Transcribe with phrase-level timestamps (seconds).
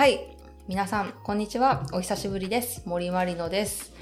[0.00, 0.34] はい。
[0.66, 1.84] 皆さん、こんにちは。
[1.92, 2.84] お久しぶりです。
[2.86, 3.92] 森まりのです。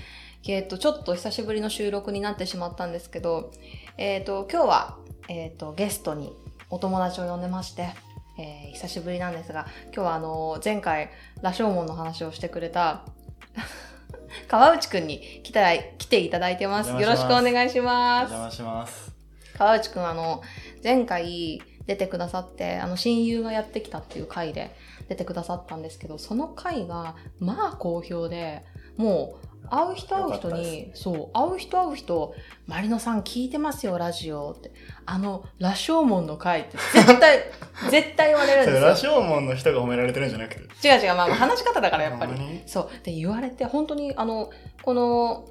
[0.47, 3.51] えっ、と、ちょっと久しぶりの収録になってしまったんですけど、
[3.97, 4.97] えっ、と、今日は、
[5.29, 6.33] えっ、と、ゲストに
[6.71, 7.89] お友達を呼んでまして、
[8.39, 11.11] えー久しぶりなんですが、今日はあの、前回、
[11.43, 13.03] 羅生門の話をしてくれた、
[14.47, 16.91] 川内くんに来た来ていただいてます。
[16.91, 18.31] よろしくお願いしおます。
[18.31, 19.13] 邪魔します。
[19.59, 20.43] 川内くんあの
[20.85, 24.71] 前回出てくださってあの親友がやってきたっていう回で
[25.09, 28.65] 出てくださったんですけどその回がまあ好評で
[28.97, 32.35] もう会う人会う人にそう会う人会う人
[32.67, 34.73] 「マリノさん聞いてますよラジオ」って。
[35.11, 37.39] あの羅生門の回って絶対
[37.91, 38.87] 絶対言われるんですよ。
[38.87, 40.61] 羅生門の人が褒められてるんじゃなくて。
[40.87, 42.63] 違う違うまあ話し方だからやっぱり。
[42.67, 43.05] そう。
[43.05, 44.51] で、言われて、本当に、あの、
[44.83, 45.47] この、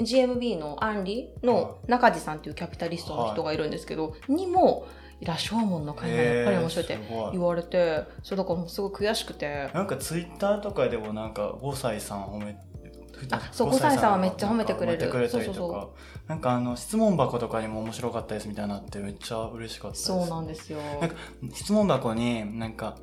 [0.00, 4.86] GMB のアンリの中地さんっていうキャピタリストの人がいるんですけど、にも、
[5.20, 6.98] 羅生門の会がやっぱり面白いって
[7.32, 9.70] 言われて、そうだからもうすごい悔しくて。
[9.72, 12.56] なんかツイッターとかでもなんか5歳さん褒め
[13.30, 15.88] あそう5歳さんはめっちゃ褒めてくれるなんか褒めてくれたりとそうそうか
[16.28, 20.78] なんかあの質問箱とかにも面白かったですみたいなのってめっちゃ嬉しかったですそうなんですよ。
[21.00, 21.16] なんか
[21.52, 22.98] 質問箱になんか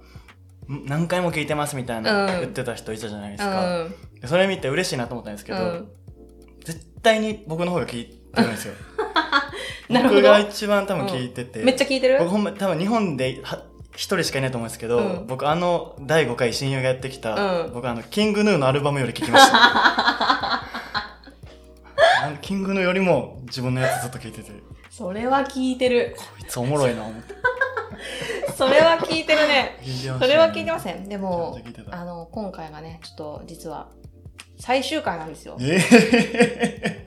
[0.69, 3.83] ん何回も聞いてますみたいなうん言ってた人いたじゃないですうか、
[4.25, 4.27] ん。
[4.27, 5.89] それ見て嬉しいなと思ったんですけど、うん。
[7.03, 8.73] 絶対に僕の方が聞いてるんですよ。
[9.91, 12.17] 僕が一番多分聞いてて、めっちゃ聞いてる？
[12.19, 15.27] 僕ほんま多分日本では一人しかいないと思うんですけど、うん。
[15.27, 17.73] 僕あの第5回親友がやってきた、うん。
[17.73, 19.57] 僕あのキングヌーのアルバムより聞きました。
[22.23, 24.51] あのキングヌーよりも自分のやつずっと聞いてて。
[24.51, 26.15] こそれは聞いてる。
[26.39, 27.33] いつおもろいな思って。
[28.55, 29.77] それは聞いてるね。
[29.81, 29.81] ね。
[30.19, 31.09] それは聞いてません。
[31.09, 31.59] でも
[31.91, 33.89] あの、今回がね、ちょっと実は、
[34.57, 35.57] 最終回なんですよ。
[35.59, 37.03] ええ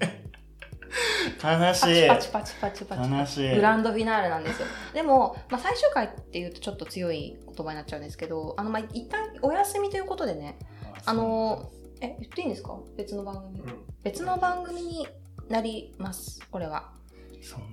[1.42, 3.12] 悲しいパチパチパチパチパチ。
[3.12, 4.66] 悲しいグランドフィナーレなんですよ。
[4.94, 10.58] でも、まあ、最終回っていうとちょっと強い言葉になっちゃうんですけど、あの、まあ、一旦お休みということでね、
[11.04, 12.78] あの、え、言っていいんですか？
[12.96, 13.62] 別の番組。
[14.02, 15.06] 別の番組に
[15.48, 16.90] なります、これは。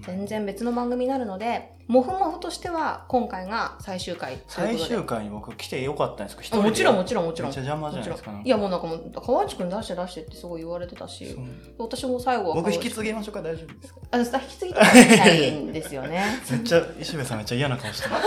[0.06, 4.78] 全然別の番組になるので、もふもふとしては今回が最終回最。
[4.78, 6.58] 終回に僕来てよかったんですか？
[6.62, 7.52] もちろんもちろんもちろん。
[7.52, 11.38] めっちゃ邪魔じゃないですかいやもうなんかもう川内くん出して出してってすごい言われてたし
[11.78, 13.42] 私も最後は僕引き継継ぎましょうか？
[13.42, 14.00] 大丈夫ですか？
[14.12, 16.24] あ引き継ぎとかできないんですよね。
[16.52, 18.20] めっちゃ石部さんめっちゃ嫌な顔してま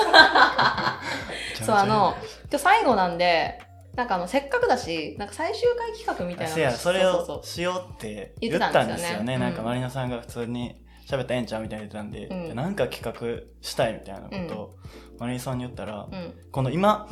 [1.54, 1.64] す。
[1.64, 2.14] そうあの
[2.50, 3.58] 今日最後なんで
[3.94, 9.38] なんかあのせっかくだしなんか最終回企画みたいなのせやそれをしようって言言ったってたんですすよね。
[9.38, 9.64] なんかうん。
[9.64, 12.56] マリナさんが普通に喋ったらええんちゃうみたいな言ってたんで、うん。
[12.56, 14.76] なんか企画したいみたいなことを
[15.18, 16.34] マリノさんに言ったら、そううん。
[16.50, 17.08] この今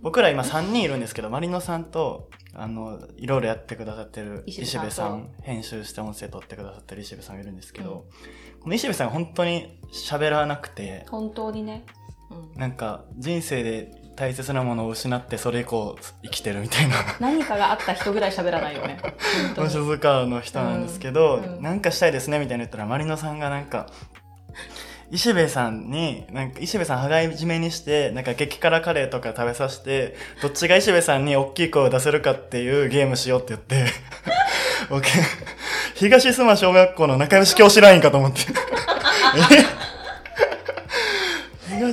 [0.00, 8.06] 僕ら今3人いるんですけどマリノさんとあのいろいろやってくださってる石石部さん編集して音声取ってくださってる石部さんがいるんですけど、
[8.60, 11.84] この石部さんが本当に喋らなくて本当にね、
[12.30, 16.94] うん、なんか人生で大切なものを失ってそれ以降生きてるみたいな。
[17.18, 19.00] 何かがあった人ぐらい喋らないよね。
[19.02, 19.70] 本当に。
[19.70, 21.62] 静かの人なんですけど、うんうん。
[21.62, 23.88] なんかしたいですねみたいな言ったらマリノさんがなんか
[25.10, 33.92] 石部さんになんか石部さん羽交い締めにしてなんか激辛カレーとか食べさせてどっちが石部さんに大きい声を出せるかっていうゲームしようって言って
[34.88, 35.04] 僕
[35.96, 38.38] 東須磨小学校の仲良し教師ラインかと思って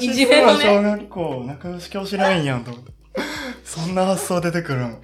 [0.06, 2.72] いじめの小学校仲良し教師ラインやんと。
[2.72, 2.92] 思って
[3.64, 4.98] そんな発想出てくるん。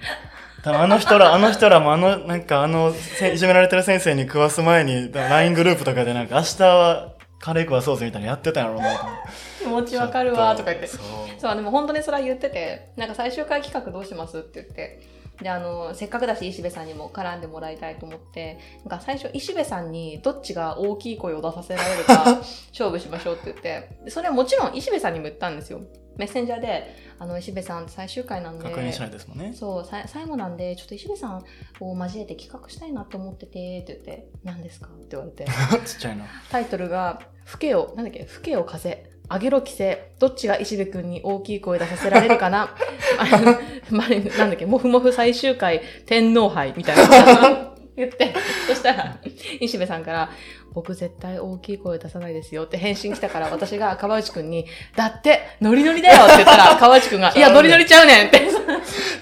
[0.62, 9.64] 多分あの人ら、あの人らもあの、なんかあの、せいじめられてる先生に食わす前に、LINE グループとかでなんか明日はカレー食わそうぜみたいなのやってたんやろうなと思って。
[9.64, 10.88] 気持ちわかるわとか言って。
[10.88, 11.00] そう。
[11.38, 15.02] そう、でも本当にそれは言ってて、なんか最終回企画どうしますって言って、
[15.42, 22.24] で、あの、せっかくだし石部さんにも絡んでもらいたいと思って、なんか最初石部さんにどっちが大きい声を出させられるか
[22.72, 25.80] 勝負しましょうって言って、でそれはもちろん石部さんにも言ったんですよ。
[26.16, 29.52] メッセンジャーで、あの、石部さん最終回なんで、確認しないですもんね。
[29.54, 31.44] そう、さ最後なんで、ちょっと石部さん
[31.80, 34.88] を交えて企画したいなと思ってて、って言って、何ですか？
[34.88, 35.44] って言われて。
[35.84, 36.24] ちっちゃいな。
[36.50, 42.74] タイトルが、吹けよ、なんだっけ、吹けよ風、あげろ規制、どっちが石部くんに大きい声出させられるかな？
[43.18, 43.58] あの
[43.90, 47.72] まなんだっけ、もふもふ最終回、天皇杯みたいな。
[47.96, 48.34] 言って、
[48.68, 49.16] そしたら、
[49.58, 50.30] 石部さんから、
[50.74, 58.42] 僕絶対大きい声出さないですよって返信来たから、私が川内くんに、だって、ノリノリだよって言ったら、川内くんが、 いや、ノリノリちゃうねんって。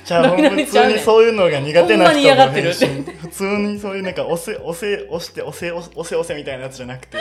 [0.04, 7.18] じゃあ、ノリノ普リちゃうね通にそういうのが苦手な人の返信普通にそういうなんか、押せ、押せ、押して、押せ、押せ、押せみたいなやつじゃなくて、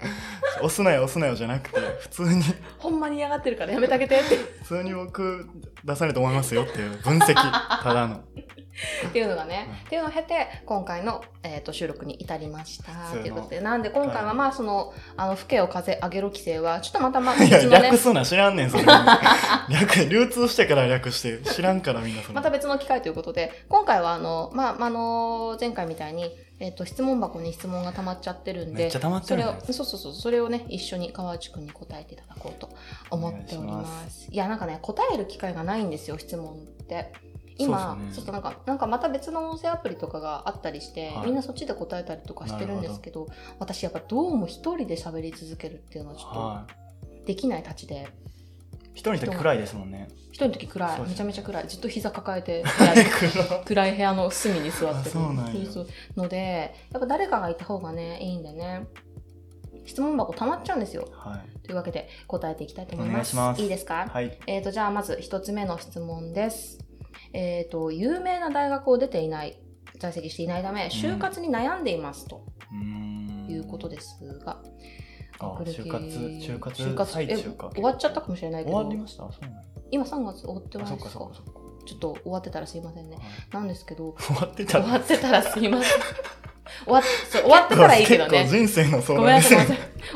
[0.58, 2.42] 押すなよ、押すなよじゃなくて、普通に、
[2.78, 4.36] ほんまに嫌がってるからやめてあげてって。
[4.62, 5.48] 普通に僕
[5.84, 8.20] 出されると思いますよっていう分析、ただの。
[9.08, 12.92] っていうのがね、うんっていうのを経て、今回の、えー、と収録に至りました。
[13.10, 18.84] そうということで、なんで今回ははいまあ、その、あの、不景を風上げろ規制は、ちょっとまたま、いや、別のね略、すな、知らんねん、それ。
[19.70, 22.34] 略、流通してから略して、知らんからみんなそれ。
[22.34, 32.70] また別の機会ということで、今回はあの、まあ、あの、前回みたいに、えっ、と、質問箱に質問が溜まっちゃってるんで、それを、そうそうそう、それをね、一緒に川内くんに答えていただこうと
[33.10, 34.28] 思っております。
[34.28, 36.56] お願いいや、なんかね、答える機会がないんですよ、質問っ
[36.86, 37.12] て。
[37.58, 46.72] 今、ねちょっとなんか、なんかまた別の音声アプリとかがあったりして、はいみんなそっちで答えたりとかしてるんですけど、私やっぱどうも一人で喋り続けるっていうのはちょはい。
[46.72, 48.35] っとできないたちで、一
[48.96, 50.08] 人の時暗いですもんね。
[50.28, 52.64] 一人の時暗い、めちゃめちゃ暗い、ずっと膝抱えて
[53.64, 53.94] 暗い。
[53.94, 55.16] 部屋の隅に座ってる。
[56.16, 58.86] のでやっぱ誰かがいた方がねいいんでね。
[59.84, 61.08] 質問箱溜まっちゃうんですよ。
[61.12, 61.58] はい。
[61.60, 63.36] というわけで答えていきたいと思います。
[63.36, 63.62] お願いします。
[63.62, 64.36] いですか、はい。
[64.46, 66.78] えー、とじゃあまず一つ目の質問です。
[67.32, 69.58] えっ、と有名な大学を出ていない
[69.98, 72.44] 在籍していないため就活に悩んでいますと。
[72.72, 73.06] うーん。
[73.48, 74.66] いうことですが、あ、学歴
[75.38, 77.36] 就活、就活、就活え。
[77.36, 79.24] 終わっちゃったかもしれないけど終わりました？
[79.24, 81.30] あそうなんや今3月終わってあ、ないですか。
[81.86, 86.00] ちょっと終わってたらすいませんねはいなんですけど終わってた終わってたらすいません。
[86.84, 88.46] 終わっそう終わってたらいいけどね。
[88.50, 89.66] 人生の相談ですね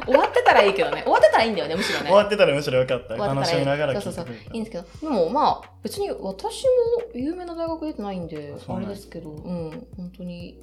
[0.05, 1.03] 終わってたらいいけどね。
[1.03, 2.07] 終わってたらいいんだよね、むしろね。
[2.07, 3.15] 終わってたらむしろよかった。
[3.15, 4.35] 楽しみながらそうそうそう。
[4.53, 5.09] いいんですけど。
[5.09, 6.69] でもまあ、別に私も
[7.15, 10.59] 有名な大学出てないんで、あれですけど、うん、本当に、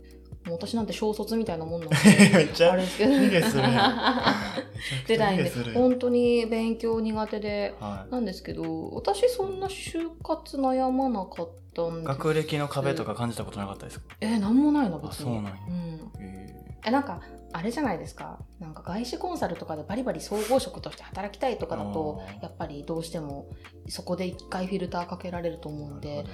[0.48, 1.96] もう私なんて小卒みたいなもんなんで。
[2.34, 3.12] めっちゃあれですけど。
[5.08, 8.12] 出ないんで本当に勉強苦手で、はい。
[8.12, 12.08] なんですけど、私そんな就活悩まなかったんです。
[12.08, 14.06] 学歴の壁とか感じたことなかったですか？
[14.22, 15.10] えー、なんもないな、別に。
[15.10, 16.12] あそうなんやうん。
[16.20, 16.54] え
[16.86, 17.22] えなんか
[17.52, 23.48] あれじゃないですかなんか外資コンサルとかでバリバリ総合職として働きたいとかだとやっぱりどうしても
[23.88, 26.26] そこで一回フィルターかけられると思うんーで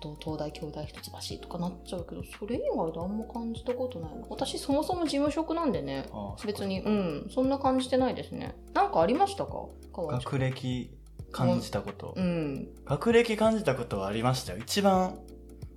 [0.00, 4.24] と東大京大一橋とかなっちゃうけどそれ以外であんま感じたことないな。
[4.28, 6.08] 私そもそも事務職なんでね。
[6.44, 7.30] 別にうん。
[7.32, 8.56] そんな感じてないですね。
[8.74, 9.68] なんかありましたか？
[9.92, 10.90] 学歴
[11.32, 12.68] 感じたこと、うん。
[12.84, 14.58] 学歴感じたことはありましたよ。
[14.58, 15.18] 一番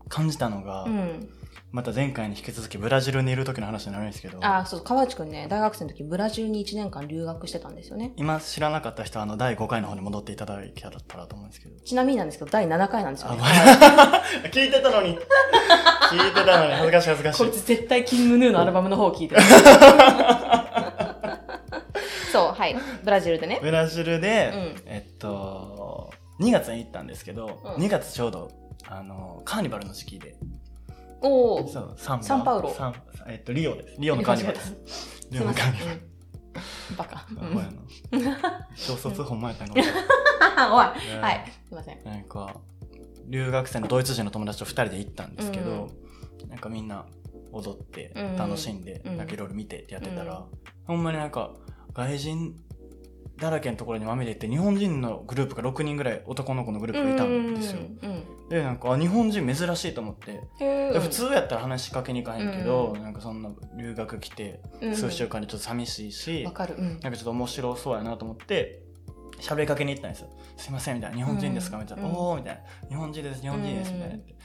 [0.09, 1.29] 感じたのが、うん
[1.73, 8.13] また前回に引き続きブラジルにいる時の話になるんですけどあそう川内くんね大学生の時ブラジルに1年間留学してたんですよね。
[8.15, 11.79] 今知らなかった人はあの第5回の方に戻っていただけたらと思うんですけど。
[11.83, 13.41] ちなみになんですけど第7回なんですよね。
[14.53, 15.17] 聞いてたのに。
[16.11, 16.73] 聞いてたのに。
[16.73, 17.39] 恥ずかしい恥ずかしい。
[17.39, 19.41] こいつ絶対キングヌーのアルバムの方を聞いてる。
[22.31, 22.75] そう、はい。
[23.03, 23.57] ブラジルでね。
[23.63, 24.83] ブラジルで、うん。
[24.85, 27.83] えっと2月に行ったんですけど、うん。
[27.83, 28.51] 2月ちょうど
[28.87, 30.35] あのカーニバルの時期で
[31.23, 31.67] おお。
[31.67, 32.73] そうサンバサンパウロ。
[32.73, 32.95] サン
[33.27, 33.95] えっとリオです。
[33.99, 34.57] リオのカーニバル。
[34.57, 35.27] です。
[35.31, 35.91] リオのカーニバル。
[35.91, 36.95] うん。
[36.97, 37.17] バカ。
[37.17, 37.79] あうん
[38.75, 39.73] 小卒ほんまやったの
[40.75, 41.19] おい。
[41.19, 41.51] はい。
[41.67, 42.03] すいません。
[42.03, 42.55] なんか
[43.27, 45.89] 留学生のドイツ人の友達と2人で行ったんですけど、
[46.49, 47.05] なんかみんな
[47.53, 48.37] 踊ってうん。
[48.37, 49.17] 楽しんで、うん。
[49.17, 50.45] なんかいろいろ見てってやってたら、うん。
[50.85, 51.51] ほんまになんか
[51.93, 52.55] 外人
[53.37, 57.79] だらけのところにまみれて日本人のグループが6人ぐらい男の子のグループがいたんですよ。
[58.01, 58.23] うんうん
[58.53, 66.75] でなんかあ日本人珍しいと思って、で普通やったら話しかけに行かへんけど、うんなんかそんな留学来てうん数週間でちょっと寂しいし、わかる。
[66.77, 68.83] うんなんかちょっと面白そうやなと思って、
[69.39, 70.29] 喋りかけに行ったんですよ。
[70.55, 71.17] すいません、みたいな。
[71.17, 71.79] 日本人ですか？
[71.79, 72.03] みたいな。
[72.03, 72.89] うんおーみたいな。
[72.89, 74.35] 日本人です、日本人です、うんみたいなって。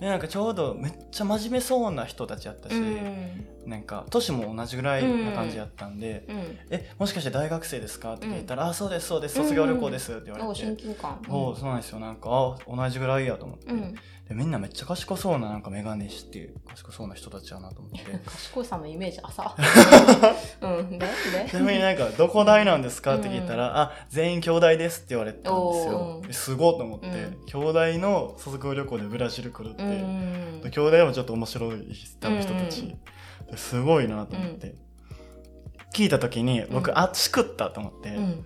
[0.00, 6.36] で、なんかちょうどめっちゃ真面目そうな人たちやったし、うんなんか年も同じぐらいな感じやったんで、うん
[6.68, 8.12] え、もしかして大学生ですか？
[8.12, 10.66] って聞いたら、あ、そうです、そうです、卒業旅行ですって言わおれて。
[10.66, 11.18] 親近感。
[11.30, 11.98] おーそうなんですよ。
[11.98, 13.72] なんか、あ、同じぐらいやと思って。
[14.30, 14.36] うん。
[14.36, 17.98] でみんなめっちゃ賢そうな、なんかメガネして、賢そうな人たちやなと思って。
[18.24, 19.56] 賢いさんのイメージ浅。
[20.62, 20.98] うん。
[20.98, 21.06] でで？
[21.50, 26.22] ちなみになんか、どこ大なんですかって聞いたら、あ、全員兄弟ですって言われたんですよお。
[26.22, 30.60] ーすごいと思って、うん兄弟の卒業旅行でブラジル来るって、うん。
[30.70, 32.96] 兄弟もちょっと面白い多分人たち、
[33.56, 34.74] すごいなと思って、
[35.92, 38.44] 聞いた時に僕、うんあしくったと思って、うん。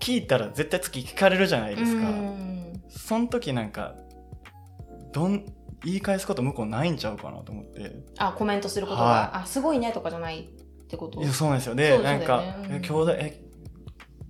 [0.00, 3.94] 聞いたら絶対次聞かれるじゃないですか、うんその時なんか
[5.12, 5.44] どん
[5.84, 7.92] 言い返すこと向こうないんちゃうかなと思って。
[8.18, 11.20] あ、コメントすることが、はあ、すごいねとかじゃないってこと？
[11.20, 11.74] いやそうなんですよ。
[11.74, 13.42] でそうなんか、兄弟え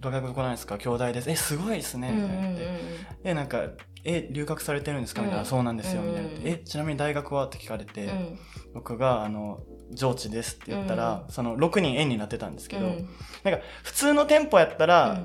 [0.00, 0.78] 大学どこなんですか？
[0.78, 1.30] 兄弟です。
[1.30, 3.24] えすごいですね、うんうんみたいな言って。
[3.24, 3.62] でなんか
[4.04, 5.46] 「え留学されてるんですか?」みたいな「うん。
[5.46, 8.10] そうなんですよ」うんみたいな「えちなみに大学は?」って聞かれて、うん。
[8.10, 8.38] うん
[8.74, 9.60] 僕があの
[9.90, 13.08] 上智ですって言ったら、その6人円になってたんですけど、うん。
[13.44, 15.20] なんか普通の店舗やったら、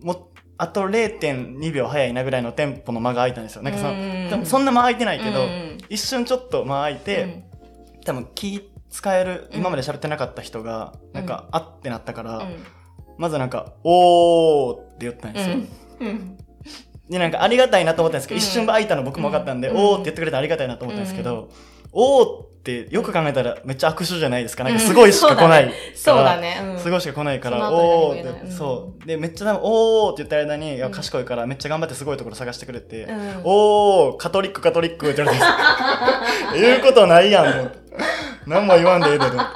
[0.00, 0.06] うん。
[0.06, 0.31] もう
[0.62, 3.62] あと0.2秒早いなぐらいの店舗の間が空いたんですよ。
[3.62, 4.28] なんかその、うん。
[4.30, 5.78] 多分そんな間空いてないけど、うん。
[5.88, 7.44] 一瞬ちょっと間空いて、うん。
[8.04, 12.64] 多分気使えるうん今まで喋ってなかった人が、なんか、あってなったから、うん。
[13.18, 15.56] まずなんか「おー」って言ったんですよ、
[16.00, 16.36] うん。
[17.10, 18.42] で、なんかありがたいなと思ったんですけど、うん。
[18.42, 19.76] 一瞬空いたの僕も分かったんで、うん。
[19.76, 21.48] おーって言ってくれてありがたいなと思ったんですけど、
[21.90, 22.51] おーって
[22.90, 24.62] よく考えたらめっちゃ握手じゃないですか。
[24.62, 25.72] なんかすごいしか来ない。
[25.96, 26.60] そうだね。
[26.62, 26.78] うん。
[26.78, 29.06] すごいしか来ないから、おーって、そう。
[29.06, 35.44] で、めっちゃおーって言った間に、いや、うん賢いから、めっちゃ頑張ってすごいところ探してくれて、うんおー、カトリック、カトリックって言われて
[36.60, 37.76] 言うことないやん、と。
[38.46, 39.52] 何も言わんでええで、と思って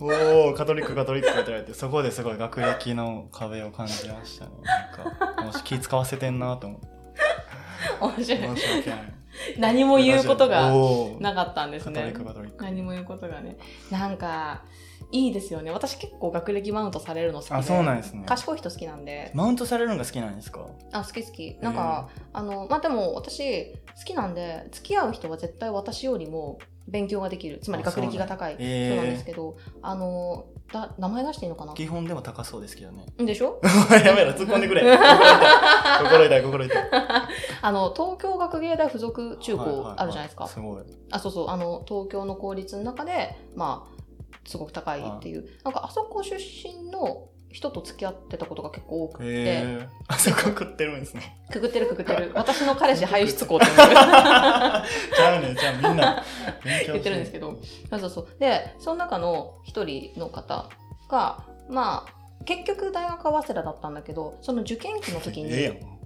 [0.00, 4.50] おー、カトリック、カトリックって言われて、そこですごい学歴の壁を感じましたね。
[4.64, 6.88] なんか、もし気使わせてんなと思って。
[8.00, 8.24] 面白い。
[8.24, 9.21] 申し訳ない。
[9.58, 10.72] 何も言うことが
[11.20, 12.12] なかったんですね。
[12.58, 13.56] 何も言うことがね。
[13.90, 14.64] なんか、
[15.10, 15.70] いいですよね。
[15.70, 17.54] 私結構学歴マウントされるの好きで。
[17.56, 18.24] あ、そうなんですね。
[18.26, 19.30] 賢い人好きなんで。
[19.34, 20.66] マウントされるのが好きなんですか？
[20.92, 21.58] あ、好き好き。
[21.60, 26.58] なんか、あの、まあ、でも私、好きなんで、付き合う人は絶対私よりも
[26.88, 27.58] 勉強ができる。
[27.62, 31.74] つまりあ学歴が高いそうなんですけど、あの、だ名前出していいのかな？
[31.74, 33.06] 基本でも高そうですけどね。
[33.20, 33.60] んでしょ？
[34.04, 34.82] やめろ、突っ込んでくれ。
[36.02, 36.82] 心痛い、心痛い。
[37.62, 40.46] あの、東京学芸大附属中はいはい高はいあるじゃないですか。
[40.46, 40.82] すごい。
[41.10, 44.02] あ、そうそう、あの、東京の公立の中で、まあ、
[44.48, 45.46] すごく高いっていう。
[45.64, 49.88] なんか、あそこ出身の人と付き合ってたことが結構多くて、へえ。
[50.08, 51.36] あそこ食ってるんですね。
[51.50, 52.32] くぐってるくぐってる。
[52.34, 53.74] 私の彼氏排出校って言。
[53.76, 54.82] じゃあ
[55.40, 56.24] ね、じゃあみんな
[56.64, 57.58] 勉強言ってるんですけど。
[57.90, 58.28] そうそうそう。
[58.38, 60.68] で、その中の一人の方
[61.08, 66.01] が、まあ、結局大学は早稲田だったんだけど、その受験期の時に、ええやん。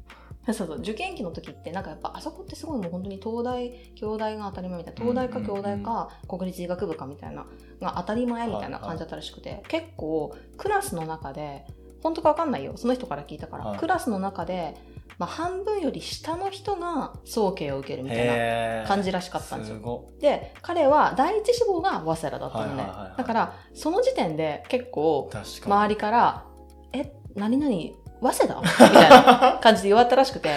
[0.53, 7.47] そうそう、受験期の時って、なんかやっぱあそこってすごいもう本当に東大、京大が当たり前みたいな、東大か京大か国立医学部かみたいな、
[7.81, 11.65] が当たり前みたいな感じだったらしくて、結構クラスの中で、
[12.03, 14.76] 本当かわかんないよ、その人から聞いたから、はいクラスの中で、
[15.19, 18.87] まあ半分より下の人が早慶を受けるみたいな。
[18.87, 19.81] 感じらしかったんですよ。
[19.81, 22.83] ごで、彼は第一志望が早稲田だったのね。
[22.83, 25.31] はいはいはいはいだから、その時点で結構。
[25.33, 26.47] 周りから、
[26.93, 28.61] え、何々、早稲田？
[28.64, 30.50] みたいな感じで言われたらしくて。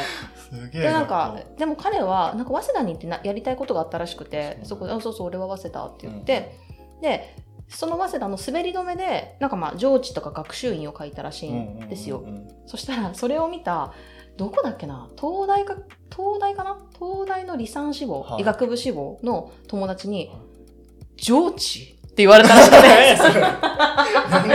[0.49, 0.81] すげえ。
[0.83, 6.55] で、なんか、でも彼は、なんか早稲田に行ってなやりたいことがあったらしくて、そこで、あそうそう、俺は早稲田って言って、
[7.01, 7.35] で、
[7.67, 12.19] その早稲田の滑り止めで、なんかまあ、上智とか学習院を書いたらしいんですよ。
[12.19, 12.47] うんうんうんうん。
[12.65, 13.93] そしたら、それを見た、
[14.37, 15.07] どこだっけな？
[15.19, 15.75] 東大か、
[16.15, 16.77] 東大かな？
[16.97, 18.41] 東大の理産志望、はい。
[18.41, 19.19] 医学部志望？
[19.21, 22.83] の友達にはい、上智って言われたらしくて、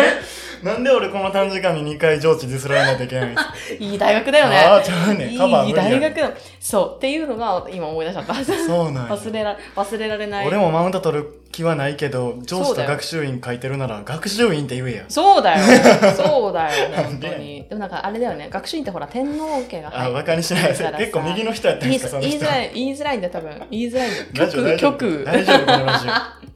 [0.65, 4.57] なんで、俺この短時間に2回上智ディスられないといけないんですかいい大学だよね。
[4.57, 5.29] ああ、ちゃうね。
[5.29, 6.33] いいカバー無理や大学だ。
[6.59, 6.97] そう。
[6.97, 8.35] っていうのが今思い出しちゃった。
[8.43, 10.47] そうなんや忘れら、忘れられない。
[10.47, 15.05] 俺もマウント取る気はないけど、上司と学習院書いてるなら、学習院って言えや。
[15.09, 15.63] そうだよ。
[16.17, 17.65] そうだよ、本当に。
[17.69, 18.49] でもなんかあれだよね。
[18.51, 22.19] 学習院ってほら、天皇家があ、入バカにしない結構右の人やったんですか。
[22.19, 23.63] 言いづらい、言いづらいんだよ、多分。
[23.71, 24.25] 言いづらいんだよ。
[24.35, 25.25] ラジオ大丈夫？
[25.25, 26.11] 大丈夫、このラジオ。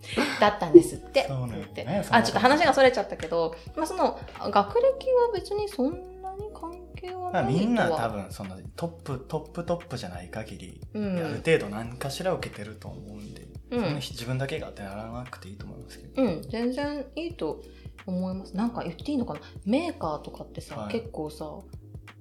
[0.40, 1.26] だったんですって。
[1.28, 4.18] そうなん言ってねあ、ちょっと話がそれちゃったけど、まあその、
[4.50, 5.90] 学歴は別にそん
[6.22, 7.60] なに関係はまあ、ないとは。
[7.60, 11.42] みんな多分、そのトップ、トップトップじゃない限り、うあるん。
[11.44, 16.22] 程度何かしら受けてると思うんで、うん自分だけがってならなくていいと思いますけど。
[16.22, 17.62] うん、全然いいと
[18.06, 18.56] 思います。
[18.56, 19.40] なんか言っていいのかな？
[19.64, 21.46] メーカーとかってさ、はい結構さ、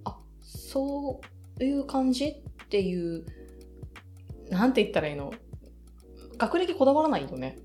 [0.06, 1.22] あ、そ
[1.60, 3.26] ういう感じっていう、
[4.50, 5.32] なんて言ったらいいの？
[6.38, 7.60] 学歴こだわらないよね。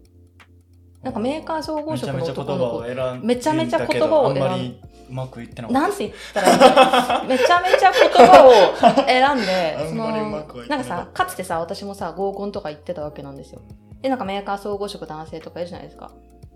[1.03, 2.77] なんかメーカー総合職の男の子。
[2.77, 4.81] を選んめちゃめちゃ言葉を選んあんまり
[5.13, 5.81] うまくいってなかった。
[5.83, 10.31] なんて言ったらいいのめちゃめちゃ言葉を選んで、 あそのな
[10.69, 13.61] なんかさ、かつてさ、私もさ、合コンとか行ってたわけなんですよ。
[14.01, 16.11] で、なんかメーカー総合職男性とかいるじゃないですか。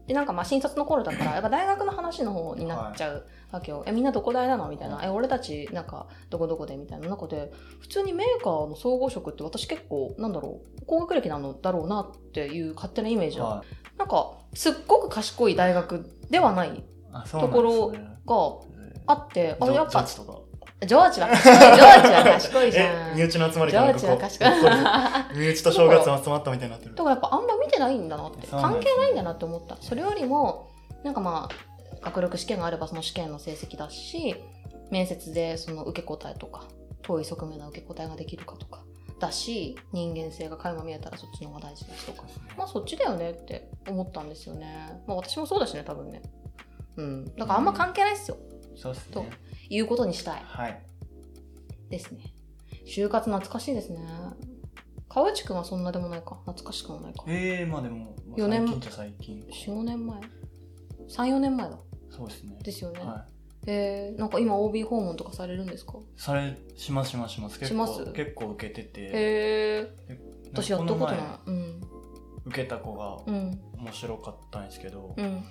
[0.07, 3.83] で、なんかまあ新卒の頃だから、やっぱ大学の話の方になっちゃうわけよ。
[3.87, 4.69] え、みんなどこ大なの？
[4.69, 5.01] みたいな。
[5.05, 6.77] え、俺たち、なんか、どこどこで？
[6.77, 13.45] みたいな中で、普通にメーカーの総合職って私結構、なんだろう、高学歴なのだろうなっていう勝手なイメージだ。
[13.45, 13.65] は
[13.99, 16.83] なんか、すっごく賢い大学ではないい。
[17.13, 18.16] あ、そうなんですねが
[19.07, 20.39] あって、あ、やっぱ、ジョージとか。
[20.87, 21.57] ジョージは賢い。
[21.57, 23.17] ジョージは賢いじゃ え、ん。
[23.17, 24.45] 身内の集まりジョージかなんかこうは賢
[25.35, 25.39] い。
[25.39, 26.95] 身内と正月集まったみたいになってる。
[26.95, 27.05] だ。
[27.05, 28.47] からやっぱあんま見てないんだなって。
[28.49, 29.77] 関係ないんだなって思った。
[29.81, 30.69] それよりも
[31.03, 34.37] なんかまあ学力試験があればその試験の成績だし
[34.91, 36.65] 面接でその受け答えとか
[37.03, 38.81] 遠い側面の受け答えができるかとか
[39.19, 42.25] だし人間性が垣間見えたらそっちの方が大事だしとか。
[42.59, 45.03] まあそっちだよねって思ったんですよね。
[45.07, 46.21] まあ私もそうだしね多分ね
[46.97, 47.25] うん。
[47.37, 48.37] だからあんま関係ないっすよ、
[48.75, 49.31] とそうですね。
[49.69, 50.43] いうことにしたい。
[50.45, 50.83] はい。
[51.91, 52.33] ですね。
[52.87, 53.99] 就活懐かしいですね。
[55.09, 56.37] 川内くんはそんなでもないか。
[56.45, 57.25] 懐かしくもないか。
[57.27, 59.41] ええまあでも、まあ四年最近じゃ最近。
[59.67, 60.21] 45年前。
[61.09, 61.79] 34年前だ。
[62.11, 62.59] そうですね。
[62.63, 63.25] ですよね、は
[63.67, 65.99] えー、なんか今 OB 訪問とかされるんですか？
[65.99, 66.03] い。
[66.17, 67.59] それ、しますしますします。
[67.59, 68.13] 結構、します？
[68.13, 69.01] 結構受けてて。
[69.03, 70.21] へえで
[70.53, 71.19] 私やったことない。
[71.47, 71.81] うん
[72.47, 73.61] 受けた子がうん。
[73.77, 75.45] 面白かったんですけど、うん。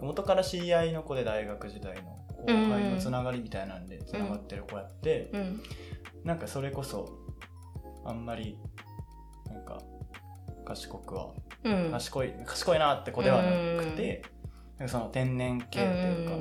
[0.00, 5.60] 元から知り合いの子で大学時代の後輩のつながりみたいなんでつながってる子やって、うん。
[6.24, 7.18] なんかそれこそ
[8.04, 8.58] あんまり
[9.50, 9.82] なんか
[10.64, 11.32] 賢くは、
[11.64, 11.90] うん。
[11.90, 13.50] 賢い賢いなって子ではな
[13.82, 14.22] くて、
[14.78, 16.36] なんかその天然系というか、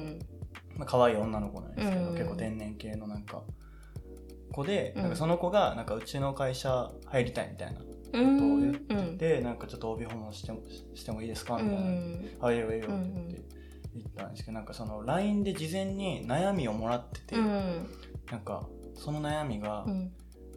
[0.75, 3.41] まあ可愛い女の子なんですけど、うん結構天然系のなんか
[4.51, 7.79] 子で、うんなんかその子がなんかうちの会社入りたいみたいな
[8.11, 8.37] こうん。
[8.37, 9.15] とを言うん。
[9.15, 10.59] って、なんかちょっと帯訪問しても
[10.93, 11.55] してもいいですか？
[11.55, 11.81] うみたいな。
[11.83, 12.25] ん。
[12.41, 13.45] あ、いいよいいようんって言って
[13.95, 17.87] 言ったんですけど、なんかその LINE で事前に悩みをもらってて、うん。
[18.31, 20.11] なんかその悩みが、うん。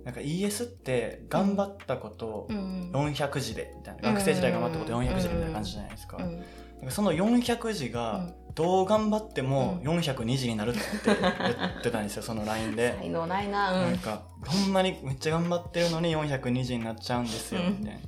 [0.05, 2.91] なんか ES って頑張ったことをうん。
[2.93, 6.17] 400字でみたいな、学生時代頑張ったこと400字でみたいな感じじゃないですか。
[6.19, 6.37] うん。
[6.37, 6.43] な
[6.85, 12.97] んかその400字がどう頑張っても402字になるって言ってたんですよ、その LINE で。
[12.99, 13.85] 才能ないな。
[13.85, 13.93] うん。
[13.93, 18.01] なんか、ほんまにめっちゃ頑張ってるのに402字になっちゃうんですよ、うんみたいな。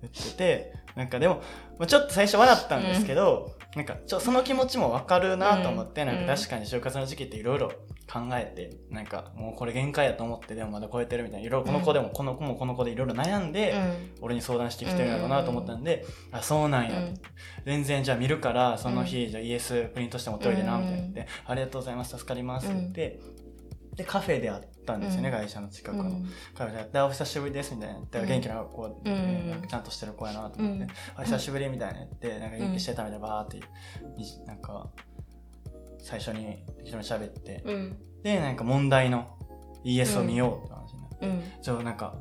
[0.00, 1.42] 言ってて、なんかでも、
[1.78, 7.72] まあちょっと最初笑ったんですけど、なんかちょ、その気持ちもわかるなと思って、うんなんか確かに就活の時期っていろいろ
[8.10, 13.74] 考えて、なんかもうこれ限界やと思って、でもまだ超えてるみたいな、いろいろこの子でもこの子もこの子でいろいろ悩んで、
[14.20, 17.14] 俺に相談してきてるんだろうなと思ったんで、あ、そうなんや、うん。
[17.64, 21.02] 全然じゃあ見るから、その日、じゃあ ES プリントして持っといてな、うんみたいな。
[21.02, 23.20] 言って、ありがとうございます、助かりますって言って、
[23.96, 25.34] で、カフェで会ったんですよね、うん。
[25.34, 26.04] 会社の近くの。
[26.04, 26.26] うん。
[26.54, 28.18] カフェで会って、あ、お久しぶりです、みたいな言って。
[28.20, 28.26] うん。
[28.26, 29.50] 元気な子で、うん。
[29.50, 30.90] なんかちゃんとしてる子やなと思って、うん。
[31.16, 33.60] あ、久しぶりみたいな言って、なんか元気してたみたいな、バーって、
[34.46, 34.90] なんか、
[36.02, 37.96] 最初に適当に喋って、うん。
[38.22, 39.26] で、なんか問題の
[39.84, 41.62] ES を見ようって話になって、うん。
[41.62, 42.14] じゃあなんか、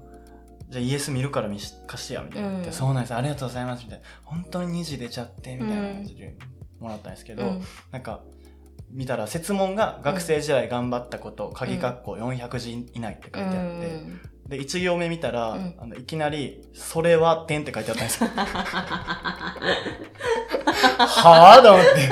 [0.69, 2.49] じゃあ ES 見るから見し貸してや、みたいな。
[2.49, 2.71] うん。
[2.71, 4.05] そうなんです、ありがとうございます、みたいな。
[4.23, 6.37] 本当に2時出ちゃって、みたいな感じで
[6.79, 7.63] もらったんですけど、うん。
[7.91, 8.21] なんか、
[8.91, 15.75] 見たら説問が学生時代頑張ったこと、鍵括弧400字以内って書いてあって、で、1行目見たら、うん。
[15.79, 18.29] あのいきなり、それは点って書いてあったんですよ。
[20.99, 21.63] はぁ？
[21.63, 22.11] と思って。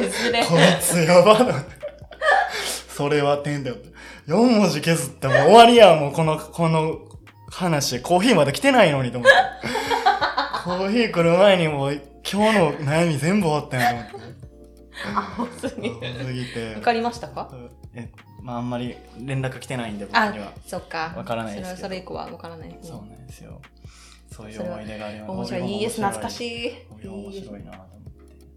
[0.00, 1.70] こいつやばと思って。
[2.88, 3.76] それは点だよ。
[4.26, 6.98] 4文字削ってもう終わりやん、もうこの、この
[7.50, 8.00] 話。
[8.00, 9.36] コーヒーまだ来てないのにと思って。
[10.64, 11.92] コーヒー来る前にもう
[12.30, 14.34] 今日の悩み全部終わったんやと思って。
[15.14, 15.90] あ、多 すぎ
[16.26, 16.80] すぎてわ。
[16.80, 17.50] かりましたか
[17.94, 18.08] え、
[18.40, 21.12] まああんまり連絡来てないんで僕あには。、そっか。
[21.16, 22.78] わからないですけどそれ以降はわからない。
[22.82, 23.60] そうなんですよ。
[24.30, 25.30] そういう思い出があります。
[25.32, 25.62] 面白い。
[25.62, 26.72] ES 懐かしい。
[26.90, 28.01] 帯面白いなと思って。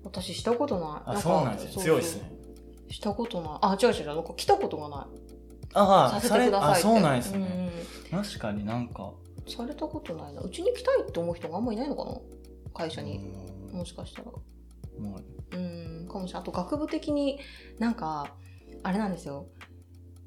[0.05, 1.17] 私したことない。
[1.17, 1.81] あ、そうなんですよ。
[1.81, 2.31] 強いですね。。
[2.89, 3.57] したことない。
[3.61, 4.05] あ、違う違う。
[4.05, 5.07] なんか来たことがない。
[5.73, 6.81] ああ、させそれ、あ、てくださいって。
[6.83, 7.71] そうなんですうんね。
[8.11, 9.03] 確かになんか。
[9.03, 10.41] うんされたことないな。
[10.41, 12.17] うちに来たいって思う人があんまいないのかな？
[12.73, 13.17] 会社に。
[13.17, 14.31] うんもしかしたら。
[14.31, 15.17] も
[15.51, 16.41] ううん、かもしれない。
[16.41, 17.39] あと学部的に
[17.77, 18.35] なんか、
[18.81, 19.45] あれなんですよ。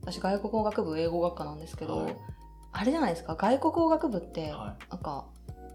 [0.03, 2.17] 私外国語学部英語学科なんですけど、はい
[2.71, 3.35] あれじゃないですか？
[3.35, 4.91] 外国語学部って、はい。
[4.91, 5.27] なんか、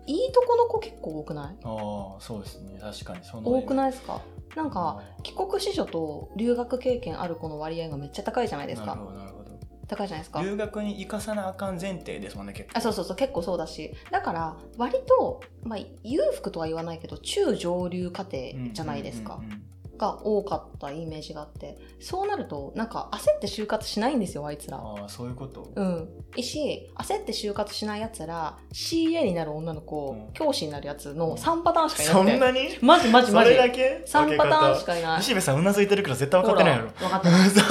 [0.06, 1.56] いいとこの子結構多くない？
[1.63, 2.78] ああ、そうですね。
[2.82, 3.24] 確かに。
[3.24, 4.22] その多くないですか？
[4.56, 9.44] なんか、帰国子女と留学経験ある子の割合がめっちゃ高いじゃないですかなるほど、なるほど。
[9.88, 10.42] 高いじゃないですか？
[10.42, 12.78] 留学に行かさなあかん前提ですもんね、結構。
[12.78, 19.63] あそうそうそう結構そうだしだから割と、まあ、裕福とは言わないけど中上流家庭じゃないですか、うんうんうんうん
[20.04, 25.72] が多かったイメージがあってそうなるとなんか焦って就活しないんですよあいつらああ、そういうこと？
[25.76, 32.78] うんいいし焦って就活しないやつら CA になる女の子、うん教師になるやつの3パターンしかいなそくてんなに？
[32.82, 34.86] マジマジそマジれだけ？3パターンしか。
[34.94, 36.89] かいない西部さんうなずいてるから絶対分かってないやろ。
[36.89, 37.68] 分かってないそう。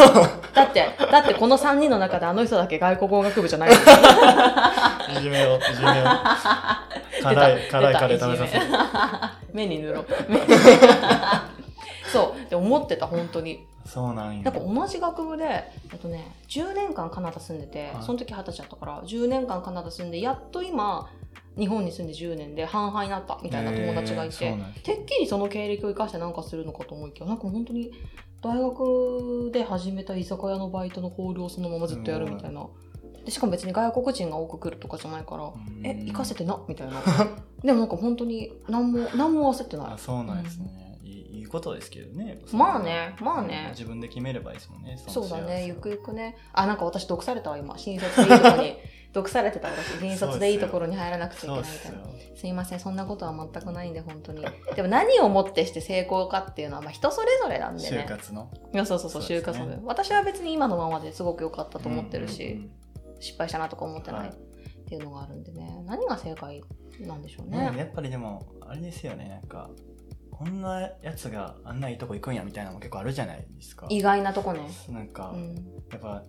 [0.54, 3.70] だって、だってこの3人の中であの人だけ外国語学部じゃない。
[3.70, 3.74] い
[5.20, 6.06] じめよう、いじめよう。
[7.22, 8.64] 辛い、辛いカレー食べさせる。
[9.52, 10.06] 目に塗ろう。
[12.12, 12.40] そう。
[12.40, 13.66] って思ってた、本当に。
[13.84, 14.44] そうなんや。
[14.44, 15.44] なんか同じ学部で、
[15.92, 21.10] えっとね、10年間カナダ住んでて、はいその時二十歳だったから、10年間カナダ住んで、やっと今、
[21.58, 27.90] 日本に住んで10年で半々になったみたいな友達がいて、てっきりその経歴を生かしてなんかするのかと思いきや、なんか本当に
[28.42, 32.66] 大学で始めた居酒屋のバイトのホールをそのままずっとやるみたいな。
[33.24, 36.94] でしかも別に外国人が多く来るとかじゃないから、うんえ、行かせてなみたいな。
[37.62, 39.98] でもなんか本当に何も、何も焦ってないあ。
[39.98, 40.66] そうなんですね、
[41.52, 46.36] ことですけどねまあねまあね自分で決めればいいですもんねそうだね、ゆくゆゆくね。
[46.52, 47.78] あ、なんか私毒されたわ、今。
[47.78, 48.76] 新卒でいいとこに。
[49.12, 49.98] 毒されてた私。
[50.00, 52.18] 新卒でいいところに入らなくちゃいけないみたいな。
[52.18, 54.44] ですいません、そんなことは全くないんで、本当に。
[54.74, 58.06] でも何をもってして成功かっていうのは、まあ人それぞれなんで就ね。
[58.08, 58.50] 活の？
[58.72, 59.78] いや、そうそうそう、就活部。
[59.84, 62.70] 私は別に今のままですごく良かったと思ってるし、うんうん
[63.22, 65.84] 失敗したなとか思ってないはいっていうのがあるんでね。
[65.86, 66.60] 何が正解
[67.00, 67.70] なんでしょううんね。
[67.70, 69.70] ねやっぱりでもあれですよねなんか
[70.42, 74.60] こんなやつがあんないいとこ行くんやみたいなのも結構あるじゃないですか意外なとこね。
[74.88, 75.54] なんか、うん。
[75.90, 76.24] やっぱ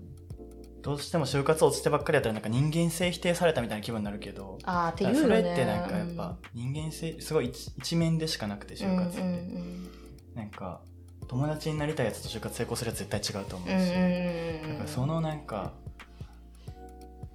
[0.84, 5.22] どうしても就活落ちてばっかりやったらなんか人間性否定されたみたいな気分になるけど、あーっていうよね。
[5.22, 9.90] それってなんかやっぱ人間性すごい一一面でしかなくて就活って、うんうん
[10.36, 10.82] なんか
[11.28, 15.74] 友達になりたいやつと就活成功するやつ絶対違うと思うし、うんうそのなんか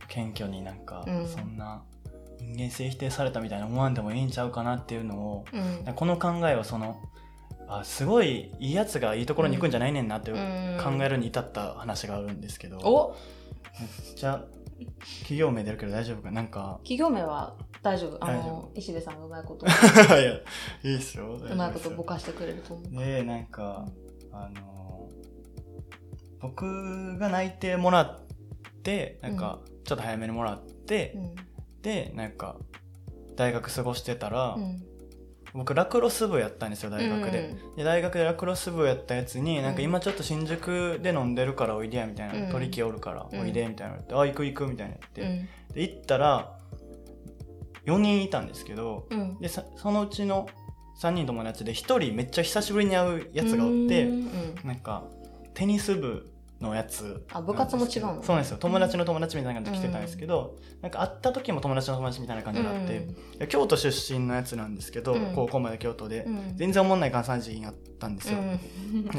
[0.08, 1.82] 謙虚になんかうんそんな
[2.40, 5.44] 人間性否定されたみたいな思わんでもいいんちゃうかなっていうのを
[5.87, 5.94] うん。
[5.94, 7.01] この考えをその
[7.68, 10.40] あすごいいいやつがいいところに行くんじゃないねんなって考う
[10.96, 11.03] ん。
[11.03, 13.14] えるに至った話があるんですけど、お？
[14.16, 14.44] じゃあ
[15.22, 16.42] 企業名出るけど大丈夫かな？
[16.42, 18.24] んか企業名は大丈夫？
[18.24, 20.33] あの、石部さんがうまいこと、いや
[20.83, 21.35] いいっすよ。
[21.35, 23.05] うまいことぼかしてくれると思う。
[23.05, 23.87] でなんか
[24.33, 25.09] あの
[26.40, 28.20] 僕が内定もらっ
[28.83, 31.47] てなんかちょっと早めにもらって、うん
[31.88, 32.57] でなんか
[33.35, 34.83] 大学過ごしてたら、うん。
[35.55, 42.51] 僕ラクロス部やったんですよ大学で,、で大学でラクロス部やったやつに、なんか今ちょっと新宿で飲んでるからおいでやみたいな、うん。
[42.51, 43.40] 取り木おるからうん。
[43.40, 45.48] おいでみたいなって、あ行く行くみたいなって、ん。
[45.72, 46.59] で行ったら
[47.87, 49.38] 4人いたんですけどうん。
[49.38, 50.46] でさそのうちの
[51.01, 53.87] 3人友達で1人めっちゃ久しぶりに会うやつがおって、うん。
[53.87, 54.55] うん。
[54.64, 55.05] なんか
[55.55, 56.29] テニス部
[56.61, 57.25] のやつ。
[57.33, 58.23] あ部活も違うの？
[58.23, 58.59] そうなんですよ。
[58.59, 63.07] 友達の友達みたいな感じで来てたんですけど、なんか会った時も友達の友達みたいな感じになって、
[63.38, 65.33] で京都出身のやつなんですけど、うん。
[65.35, 66.57] 高校まで京都で、うん。
[66.57, 68.38] 全然おもんない関西人やったんですよ、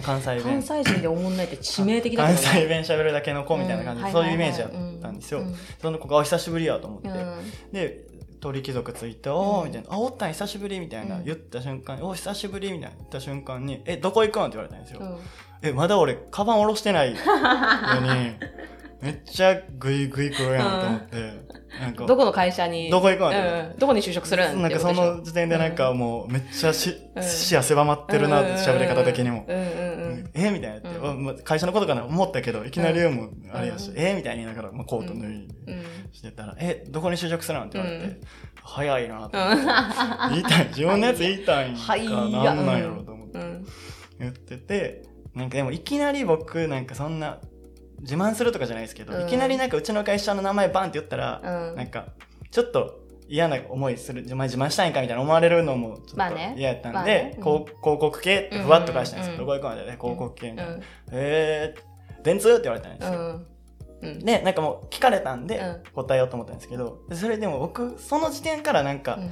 [0.04, 0.44] 関西弁。
[0.44, 4.14] 関西人でおもんないって致命的だけ関西弁喋るだけの子みたいな感じで、うん。
[4.14, 4.72] そういうイメージやっ
[5.02, 5.56] たんですよ、うん。
[5.82, 7.72] その子があ久しぶりやと思って、うん。
[7.72, 8.09] で
[8.40, 9.68] 鳥貴族ついて「おー」うん。
[9.68, 11.26] みたいな「あおったん久しぶり」みたいな、うん。
[11.26, 15.04] 言った瞬間に「お久しぶり」みたいな言った瞬間に「えどこ行くん?」って言われたんですよ、う。
[15.04, 15.18] ん
[15.62, 18.36] えまだ俺カバン下ろしてないのに
[19.02, 21.49] めっちゃグイグイ来るやんと思って、
[22.08, 22.90] どこの会社に？
[22.90, 27.24] どこ行くんってうんどこに就職するんなんかその時点でなんかもうめっちゃし、うん。
[27.24, 29.46] 視野狭まってるなって喋り方的にも。
[29.48, 31.24] えみたいなって、うん。
[31.24, 32.06] ま会社のことかな？
[32.06, 35.48] 思ったけどいきなりもうあれやし、うんえみたいに言いながら、まあ、コート脱いうん
[36.12, 38.22] してたら、えどこに就職するのって言われて、うん
[38.62, 39.46] 早いなって、うん。
[40.32, 43.40] 言いたい自分のやつ言いたいんか、はいなんなんやろうと思って。
[43.40, 43.66] うん。
[44.20, 45.04] 言ってて
[45.34, 47.40] なんかでもいきなり僕なんかそんな
[48.02, 49.28] 自慢するとかじゃないですけど、うん。
[49.28, 51.76] いきなりなんかうちの会社の名前バンって言ったら、うん。
[51.76, 52.08] なんか
[52.52, 56.56] ちょっと嫌な思いする、お前自慢したいんかみたいな思われるのもちょっとまあね。
[56.58, 57.34] 嫌やったんで、まあね。
[57.38, 57.44] うん。
[57.44, 59.34] こう広告系ってふわっと返したんですよ。
[59.34, 60.74] うんどこ行くまでね、広告系みたいな。
[60.74, 60.82] うん。
[61.12, 63.42] えー、電通って言われたんですよ。
[64.02, 65.84] で、なんかもう聞かれたんでうん。
[65.94, 69.32] 答えようと思ったんですけど、それでも僕、その時点からなんか、うん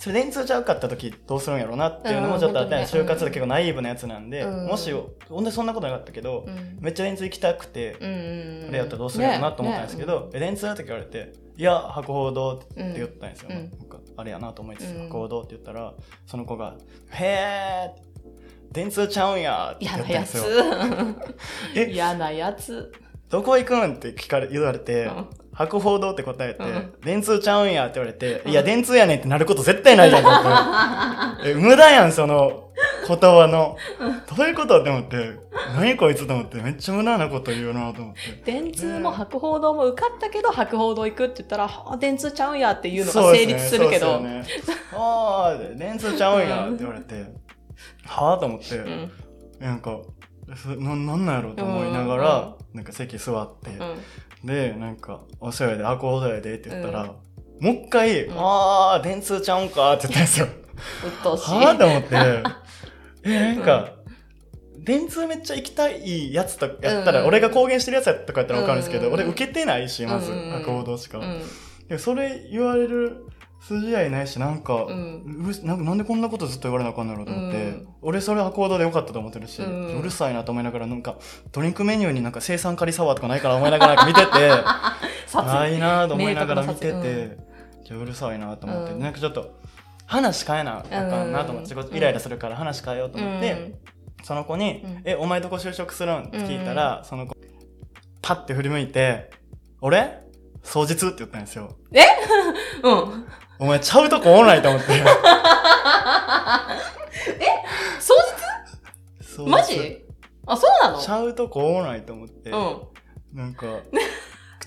[0.00, 2.84] それ電通ちゃうかった時どうするんやろうなっていうのもちょっとあったん。
[2.86, 4.90] で、うん就活で結構ナイーブなやつなんで、うんもし、
[5.28, 6.78] ほんでそんなことなかったけど、うん。
[6.80, 13.48] めっちゃ電通行きたくて、うんうんあれやったらどうするんやろうなと思ったんですけど、え電通って言われて、いや、博報堂って言ったんですよ。
[13.50, 13.56] うん。
[13.56, 15.02] なんかあれやなと思いつつ、うん。
[15.08, 15.92] 博報堂って言ったら、
[16.26, 16.76] その子が、
[17.10, 18.10] へー
[18.72, 20.44] 電通ちゃうんやって言嫌なったんですよ。
[20.64, 21.16] や
[21.76, 22.90] えつ嫌なやつ。
[23.28, 23.94] どこ行くん？
[23.96, 25.26] って聞かれ、言われて、うん
[25.60, 26.94] 博報堂って答えて、うん。
[27.04, 31.50] 電通ちゃうんやって言われて、いや、電通やねんってなること絶対ないじゃんと思って。
[31.52, 32.70] え、無駄やん、その
[33.06, 33.76] 言葉の。
[34.34, 35.38] どういうことって思って、
[35.76, 38.50] 何こいつと思って、めっちゃ無駄なこと言うなと思って。
[38.50, 44.14] 電通も博報堂も受かったけど博報堂行くって言ったらはあ電通ちゃうんやっていうのが成立するけど。
[44.16, 47.26] そうですよね、ああ、電通ちゃうんやって言われて、
[48.06, 49.10] はあと思って、うん。
[49.58, 50.00] なんか、
[50.56, 53.96] そななんなんやろうと思いながら、なんか席座って、うん
[54.44, 57.14] で、なんか、お世話で、あ、こうだやでって言ったら、も
[57.60, 58.34] う一回、うん。
[58.38, 60.46] ああ、電通ちゃうんかって言ったんですよ。
[61.06, 61.54] 鬱陶しい。
[61.54, 62.16] はあと思って、
[63.24, 63.92] え、なんか、
[64.78, 67.26] 電通めっちゃ行きたいやつとやったら、うん。
[67.26, 69.14] 俺が公言してるやつやとかやったらわかるんですけど、うん。
[69.14, 70.50] 俺受けてないし、まず、うん。
[70.52, 71.20] 博報堂しか。
[71.98, 73.26] それ言われる
[73.60, 77.88] 筋合いないし、なんか、ううんるなんなんでこんなことずっと言われなあかんのやろうと思って、うん。
[78.00, 81.16] 俺それは行動でよかったと思ってるし、ううんるさいなと思いながら、なんか、
[81.52, 84.50] ドリンクメニューになんか生産カリサワーとかないから思いながら見てて、
[85.26, 87.38] 殺ああ、いいなと思いながら見てて、
[87.84, 89.00] じゃあうるさいなと思って、うん。
[89.00, 89.60] なんかちょっと、
[90.06, 93.74] 話変えなあかんなと思って、イライラするから話変えようと思って、
[94.24, 95.02] その子に、うん。
[95.04, 97.36] え、お前どこ就職するんって聞いたら、その子、
[98.22, 99.30] パッて振り向いて、
[99.82, 100.18] 俺？
[100.62, 101.76] 双日って言ったんですよ。
[102.82, 103.24] うんうん
[103.60, 104.86] お前ちゃうとこおんないと思って。
[108.00, 108.14] 双
[109.20, 110.04] 双日マジ？
[110.46, 110.98] あそうなの？
[110.98, 112.50] ちゃうとこおんないと思って。
[112.50, 112.78] うん
[113.32, 113.66] なんか、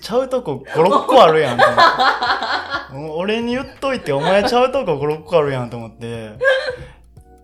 [0.00, 2.94] ちゃうとこ5、6個あるやんと思って。
[2.94, 6.30] も う俺に言っといて、お前ちゃうとこ5、6個あるやんと思って。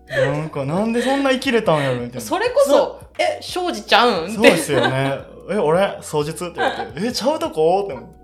[0.09, 2.21] なんか、なんでそんな生きれたんやろみたいな。
[2.21, 4.33] それこそえ庄司ちゃうん？
[4.33, 5.19] そうですよね。
[5.51, 6.31] え、俺、双日？
[6.31, 7.81] って言って、え、ちゃうとこ？
[7.83, 8.15] って思って。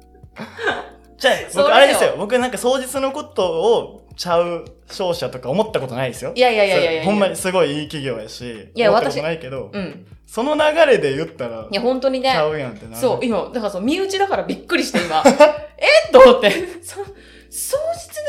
[1.17, 2.15] じゃあ、僕、あれですよ。
[2.17, 3.43] 僕なんか双日のこと
[3.79, 6.31] をちゃう商社とか思ったことないですよ。
[6.35, 10.05] いやいやいやいやいやほんまにすごいいい企業やし、いや思ったことないけど、うん。
[10.25, 12.35] その流れで言ったらい、や、本当にねち。
[12.35, 12.97] ゃうやんってなる。
[12.97, 15.23] そう、今、だからそう、身内だからびっくりして今。
[15.77, 16.51] えと思って。
[16.83, 17.05] そ、喪
[17.49, 17.77] 失で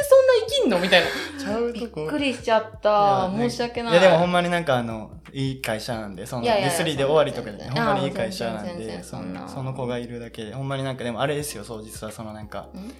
[0.05, 0.79] そんな生きんの？
[0.79, 1.07] みたいな。
[1.38, 2.07] ちゃうびっとこ。
[2.07, 3.31] くりしちゃった。
[3.37, 3.92] 申し訳ない。
[3.92, 7.70] いやでもほんまになんかあの、いい会社なんで、その、ディスリーで終わりとかじゃない。
[7.70, 12.92] ほんまにいい会社なんで、そのその子がいるだけで、ほんまになんかでもあれですよ、そう実はそのなんか、ん？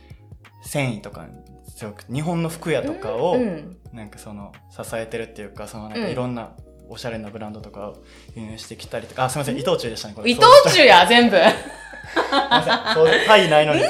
[0.63, 1.33] 繊維とかに
[1.77, 3.77] 強く、日本の服屋とかを、うん。
[3.93, 6.53] なんかその、支えてるっていうか、そのなんかうんいろんな、
[6.91, 7.97] おしゃれなブランドとかを
[8.35, 10.31] 輸入してきたりとか、あ、すみません、伊藤忠でしたね、これ。
[10.31, 11.37] 伊藤忠や、全部。
[13.27, 13.83] タイないのに。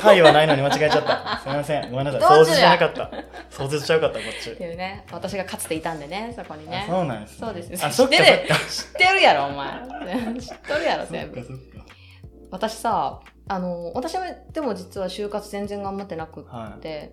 [0.00, 1.40] タイはないのに間違えちゃった。
[1.42, 2.20] すみません、ごめんなさい。
[2.20, 3.10] 掃除じゃなかった。
[3.50, 4.56] 掃除しちゃうかった、こっちっ。
[4.56, 6.90] ていうね、私がかつていたんでね、そこにねあ。
[6.90, 7.78] そうなんです、そうですね。
[7.82, 8.44] あ、そっかそ知ってる？
[8.44, 8.54] っか。
[8.54, 9.72] 知ってるやろ、お前。
[10.40, 11.36] 知っとるやろ、全部。
[11.36, 11.86] そっかそっか。
[12.50, 16.80] 私さ、あの、私はでも実は就活全然頑張ってなくっはい。
[16.80, 17.12] て、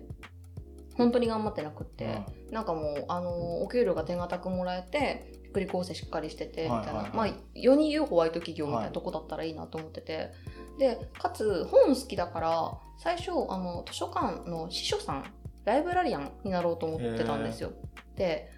[0.96, 6.74] 本当に頑張ってなくって、うんなんかもう、あの、お給料が手堅くもらえて、福利厚生しっかりしてて、みたいな。
[6.74, 10.32] はいはいはいまあ、世に言うホワイト企業みたいなとこだったらいいなと思ってて。
[10.78, 15.24] で、かつ、本好きだから、最初、あの、図書館の司書さん、
[15.64, 17.72] ライブラリアンになろうと思ってたんですよ。
[18.16, 18.50] で、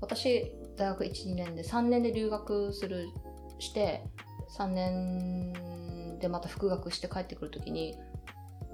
[0.00, 3.08] 私、大学1、2年で、3年で留学する、
[3.58, 4.04] して、
[4.58, 7.96] 3年でまた復学して帰ってくるときに、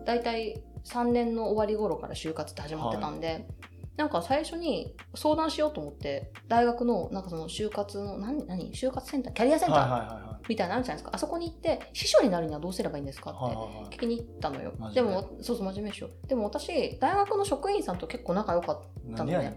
[0.05, 3.47] 大体3年の終わり頃から就活って始まってたんで、
[3.97, 8.73] なんか最初に相談しようと思って、大学のなんかその就活の、何、何？
[8.73, 11.15] 就活センター、キャリアセンタはいはいーはみたいなのあるじゃないですか。
[11.15, 13.31] あそこに行って、秘書になるにはどうすればいいんですか？
[13.31, 13.55] いはい。
[13.55, 14.89] はいってはいはい聞きに行ったのよマ。
[14.89, 15.03] ジで？
[15.03, 16.09] でも、そうそう、真面目でしょ。
[16.27, 18.81] でも私、大学の職員さんと結構仲良かっ
[19.15, 19.57] たなんでやねん。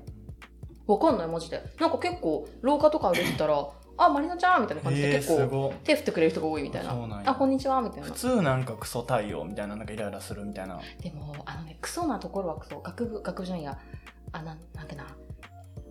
[0.92, 1.64] わかんない、マジで。
[1.80, 3.66] なんか結構、廊下とか歩いてたら、
[3.98, 5.74] あ、マリナちゃんみたいな感じでえー、結構。
[5.86, 6.94] 手振ってくれる人が多いみたいな。
[7.08, 8.12] なあ、こんにちはみたいな普。
[8.12, 10.80] 通なんかクソ対応みたいな、なんかイライラするみたいな。
[11.02, 12.82] でも、あのね、クソなところはクソ。
[12.82, 13.80] 学部、学部じゃんや。
[14.32, 15.06] あ、なん、なんてな。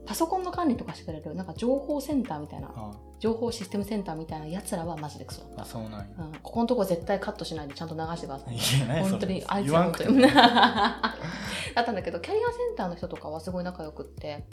[0.06, 5.64] パソコンの管理とかしてくれる、なんか情報センターみたいな、あ情報システムセンターみたいなやつらはマジでクソあ、。
[5.64, 6.06] そうなんや。
[6.18, 8.54] うん、ここのとこ絶対カットしないでちゃんと流してください。
[8.54, 10.22] いやね本当に、あいつは本当に。
[11.74, 14.46] だったんだけど、キャリアセンターの人とかはすごい仲良くって。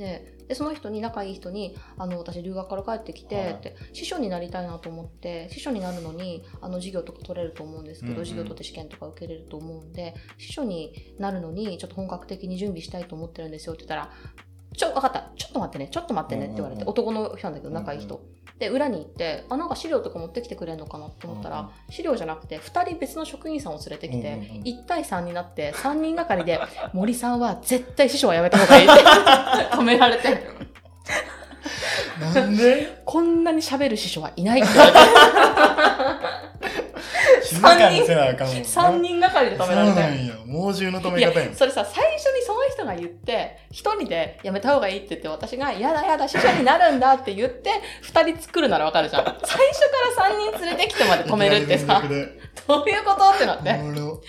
[0.00, 3.52] で、でその人に、仲いい人に、あの、私留学から帰ってきて、はい。
[3.52, 8.24] って、司書になりたいなと思って、司書になるのに、あの、授業とか取れると思うんですけど、うんうん。
[8.24, 14.12] 授業取って試験とか受けれると思うんで、司書になるのに、ちょっと本格的に準備したいと思ってるんですよって言ったら、
[14.76, 15.30] ちょ、わかった。
[15.36, 15.88] ちょっと待ってね。
[15.90, 18.20] ちょっと待ってねって言われて、男の人なんだけど、仲いい人。
[18.58, 24.62] で、裏に行って、あ、なんか資料とか持ってきてくれるのかなって思ったら、資料じゃなくて、2人別の職員さんを連れてきて、うんうんうん。
[24.62, 26.60] 1対3になって、3人がかりで、
[26.92, 29.02] 森さんは絶対師匠はやめた方がいいって
[29.76, 30.28] 止められて、
[32.34, 33.02] なんで？
[33.06, 34.98] こんなに喋る師匠はいないって言われて、
[37.54, 38.62] 静かにせなあかんもんな。
[38.62, 39.94] 3人がかりで止められて。
[39.94, 40.34] そうなんや。
[40.46, 41.54] 猛獣の止め方やん。
[41.54, 47.70] それさ、最初にその人が言って、一人でやめた方がいいって言って、私が、やだやだ、師匠になるんだって言って、
[48.02, 49.24] 二人作るならわかるじゃん。
[49.24, 52.02] 最初から三人連れてきてまで止めるってさ、
[52.66, 53.80] どういうことってなって、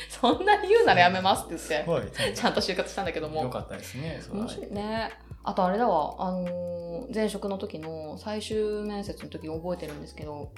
[0.09, 2.01] そんなに言うならやめますってす言っ。
[2.05, 3.43] て、ちゃんと就活したんだけども。
[3.43, 4.21] よかったですね。
[4.31, 5.11] 面白いね。
[5.43, 6.81] あとあれだわ、あのー
[7.13, 10.51] 前職の時の最終面接の時に覚えてるんですけど、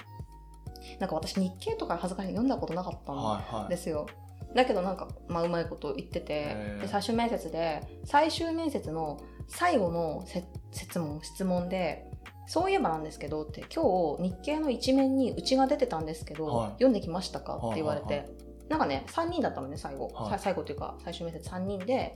[0.99, 2.27] なんか私日経とか恥ずかしい。
[2.29, 3.69] 読んだことなかったんはいはい。
[3.69, 4.07] ですよ。
[4.55, 12.05] だけどなんか、まあうまいこと言っててで最終面接で、最終面接の最後のせ質問、質問で、
[12.45, 16.69] そういえばなんですけどって、今日日経の一面にうちが出てたんですけど、はい。
[16.73, 17.57] 読んできましたか？
[17.57, 18.29] って言われて、はいはい
[18.69, 20.07] なんかね、3人だったのね、最後。
[20.13, 20.31] はい。
[20.31, 22.15] さ最後というか、最終面接3人で、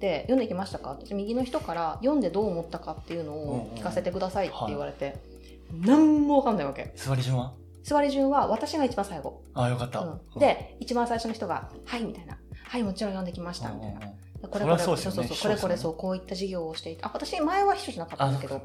[0.00, 0.94] で、読んできましたか？
[0.94, 5.18] って、右の人から読んでどう思ったかっていうのを聞かせてくださいって言われて、
[5.72, 6.90] なんもわかんないわけ。
[6.96, 7.52] 座り順は
[7.84, 9.42] 座り順は私が一番最後。
[9.52, 10.00] あ、よかった。
[10.00, 12.38] うん、で、一番最初の人が、はい、みたいな。
[12.66, 14.00] はい、もちろん読んできました、みたいな。
[14.48, 18.60] これこれ、そうそうそうこれこれそう、こういった事業をしていて、あ、私前は秘書じゃなかったんだけどあ、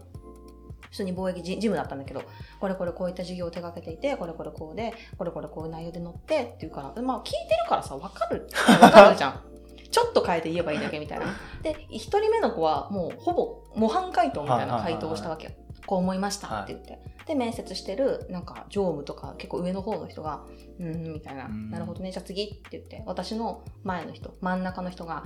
[0.89, 2.23] 普通に貿易事事務だったんだけど、
[2.59, 8.47] これこれこういった事業を手掛けていて、これこれこうで、これこれこういう内容で載ってっていうから、まあ聞いてるからさ、わかる。
[8.81, 9.43] わかるじゃん。
[9.91, 11.25] ちょっと変えて言えばいいだけみたいな。
[11.63, 15.51] で、一人目の子はもうほぼ模範回答みたいな回答をしたわけよ。
[15.89, 16.99] こう思いましたって言って。
[17.25, 20.45] で、面接してる、なんか、常務とか、結構上の方の人が、
[20.79, 25.23] うん、みたいな、うんなるほどね、じゃあ次って言って、私の前の人、真ん中の人が、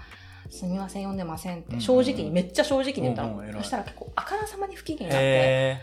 [0.49, 3.43] すみません、読んでませんって、うん正直に、めっちゃ正直に言ったの。
[3.57, 5.81] そしたら結構、あからさまに不機嫌になって、へ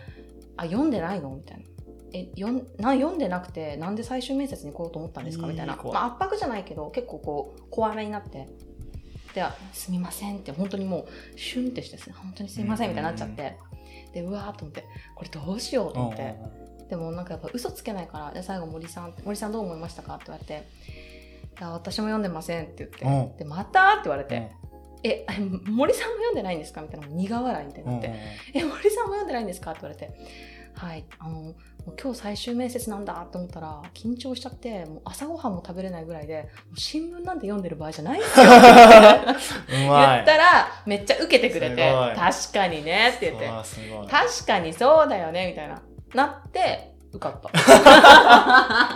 [0.56, 1.28] あ、読んでないの？
[1.28, 1.64] みたいな。
[2.14, 5.46] え、よんな読んでなくて、なんで最終面接に来ようと思ったんですか？
[5.46, 5.76] みたいな。
[5.76, 8.48] まあ、圧迫じゃないけど、結構こう、怖めになって。
[9.34, 13.58] で、あすみませんって、本当にもう、シュンってして、本当にすみませんみたいになっちゃって。
[14.12, 16.36] で、うわーと思って、これどうしようとー思って。
[16.88, 20.68] でもなんかやっぱ嘘つけないから、で、最後森さん、森さんどう思いましたかって言われて、
[21.58, 23.36] いや、私も読んでませんって言って、うん。
[23.36, 24.50] で、またって言われて、
[25.02, 25.32] え、あ
[25.70, 28.12] 森さんも読んでないんですかみたいな、苦笑いみたいになって、
[28.54, 30.12] え、森さんも読んでないんですかって言われて、
[30.74, 31.54] はい、あの、
[32.00, 38.46] 今日最終面接なんだと思ったら、緊張しちゃって、もう朝ごはんも食べれないぐらいで、新聞なんて読んでる場合じゃないんですよ。
[38.48, 38.50] う
[39.68, 39.88] 言。
[39.88, 43.48] ったら、めっちゃ受けてくれて、確かにねって言って。
[44.08, 45.82] 確かにそうだよね、みたいな。
[46.14, 47.50] なって、受かった。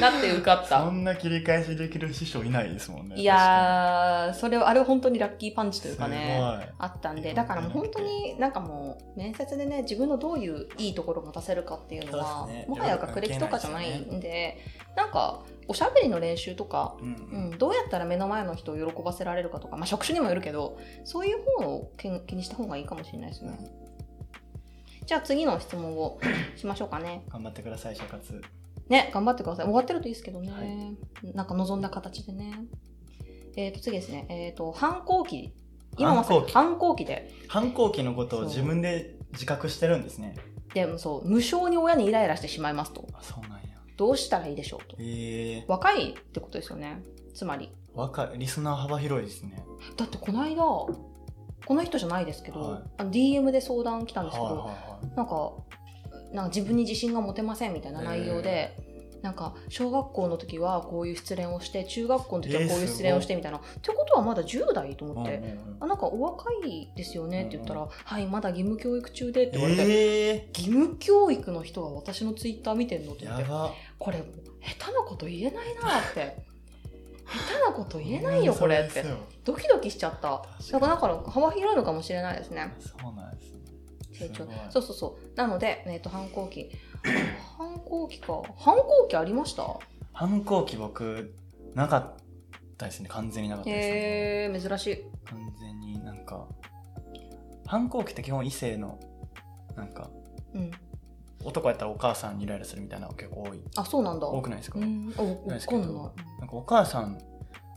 [0.00, 0.90] なって受かったそ。
[0.90, 3.16] んな切り返しできる師匠いないですもんね。
[3.16, 6.40] いやー、それは、あれは本当にラッキーパンチというかすね、
[6.78, 14.58] あったんで、だからもう本当になんかもう、面接でね、自分のどういういいところを持たせるかっていうのは、ねもはや学歴とかじゃないんで、
[14.96, 23.58] なんか、おしゃべりの練習とか、うんうん、どうやったら目の前の人を喜ばせられるかとか、まあ職種にもよるけど、そういう方を気気にした方がいいかもしれないですね。
[25.06, 26.18] じゃあ次の質問を
[26.56, 27.22] しましょうかね。
[27.30, 28.40] 頑張ってください、就活。
[28.88, 29.66] ね、頑張ってください。
[29.66, 30.50] 終わってるといいですけどね。
[30.50, 32.64] はいなんか望んだ形でね。
[33.56, 34.26] えっ、と、次ですね。
[34.28, 35.52] えっ、と、反抗期。
[35.96, 37.32] 今まさに反抗期で。
[37.48, 40.36] 反抗期のことを自分で自覚してるんですね。
[40.74, 43.06] でもそう、無償に親にイライラしてしまいますと。
[43.12, 43.58] あ、そうなんや。
[43.96, 44.96] どうしたらいいでしょうと。
[45.00, 47.02] ええ若いってことですよね。
[47.34, 47.72] つまり。
[47.94, 49.64] 若い、リスナー幅広いですね。
[49.96, 55.52] だってこの間、この人じゃないですけど、はい DM で相談来たんですけど、はいはなんか、
[56.32, 58.76] なんか自分に自信が持てませんみたいな内容で、
[59.22, 65.04] なんか小学校の時はこういう失恋をして中学校の時はこういう失恋をしてみたいな、ってことはまだ10代と。
[65.04, 73.44] 思って、あなんかお若いですよねって言ったら、うんはいまだ義務教育中でって言われて、ええ義務教育の人が私のツイッター見てんのって言って。
[73.98, 74.22] これ
[74.60, 76.36] 下手なこと言えないなって。
[77.28, 79.04] 下手なこと言えないよこれって。
[79.44, 80.42] ドキドキしちゃった。
[80.58, 82.74] 確だからだから幅広いのかもしれないですね。
[82.78, 83.57] そうなんですね。
[84.18, 85.36] 成長そうそうそう。
[85.36, 86.70] なので、えー、と反抗期。
[87.58, 88.42] 反抗期か。
[88.56, 89.78] 反抗期ありました？
[90.12, 91.34] 反抗期僕、
[91.74, 92.14] なかっ
[92.76, 93.08] たですね。
[93.08, 93.94] 完全になかったですね。
[93.94, 95.04] へえ珍しい。
[95.26, 96.46] 完全になんか、
[97.66, 98.98] 反抗期って基本異性の、
[99.76, 100.10] なんか、
[100.54, 100.70] うん。
[101.44, 103.60] 男やったらお母さんにイライラするみたいなのが結構多い。
[103.76, 104.26] あそうなんだ。
[104.26, 105.14] 多くないですか、うん。
[105.16, 106.12] おないですけど。
[106.40, 107.16] なんかお母さん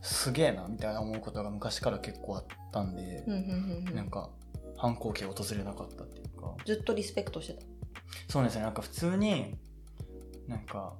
[0.01, 3.43] すげえなみたいな思うことが昔から結構あったんで、うんうんう
[3.86, 3.95] んうん。
[3.95, 4.30] なんか
[4.77, 6.56] 反抗期が訪れなかったっていうか。
[6.65, 7.62] ずっとリスペクトしてた。
[8.27, 8.63] そうですね。
[8.63, 9.56] なんか普通に
[10.47, 10.93] なんか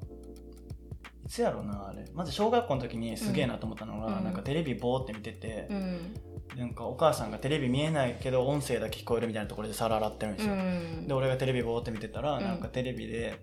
[1.26, 2.06] いつやろうなあれ。
[2.14, 4.24] まず小学校の時にすげえなと思ったのが、うん。
[4.24, 6.16] なんかテレビボーって見ててう、ん。
[6.58, 11.08] なんかお母さんがテレビ見えないけど音声だけ聞こえるみたいなところで皿洗ってるんですよ、ん。
[11.08, 12.44] で俺がテレビボーって見てたら、うん。
[12.44, 13.40] なんかテレビで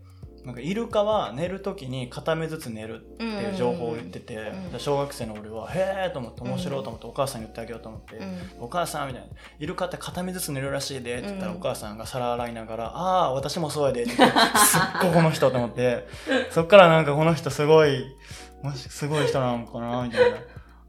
[0.48, 8.64] なんかイルカは寝る時に片目ずつ寝るっていう情報を言ってて、うんで小学生の俺は「へえ!」と思って面白いと思って、お母さんに言ってあげようと思って「うん。
[8.64, 9.28] お母さん」みたいな
[9.60, 11.58] 「イルカって片目ずつ寝るらしいで」って言ったら、うん。
[11.58, 16.06] お母さんが皿洗いながら「ああ私もそうやで」って言って すっごいこの人と思って
[16.50, 18.06] そっからなんかこの人すごい
[18.62, 20.38] もしすごい人なのかなみたいな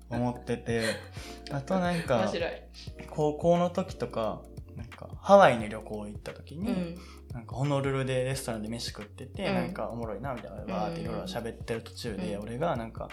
[0.09, 0.85] 思ってて
[1.51, 2.51] あとなん面か白い。
[3.09, 4.41] 高校の時とか
[4.77, 6.97] なんかハワイに旅行行った時に、うん
[7.33, 9.55] なんかホノルルでレストランで飯食ってて、うん。
[9.55, 12.43] なんかおもろいなみたいなわーっていろいろ喋ってる途中で、うん。
[12.43, 13.09] 俺がなんか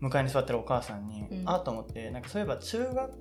[0.00, 1.42] 向かいに座ってるお母さんに、うん。
[1.46, 3.12] あっと思ってなんかそういえば中学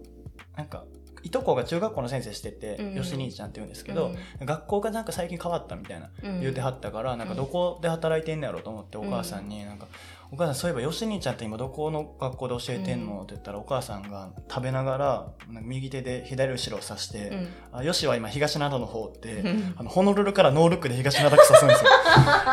[0.58, 0.86] なんか
[1.22, 2.96] いとこが中学校の先生してて、うん。
[2.96, 6.40] よし兄ちゃんって言うんですけど、学校がなんか最近変わったみたいなうん。
[6.42, 9.88] 言うてはったから、なんかどこで働いてんのやろうと思ってお母さんになんか、
[10.32, 21.89] お母さんそういえばよし兄ちゃんって今どこの学校で教えてんの、うんって言ったらお母さんが食べながら右手で左後ろを指して、うんあよしは今東灘の方って、うんあの、ホノルルからノールックで東灘区刺すんですよ。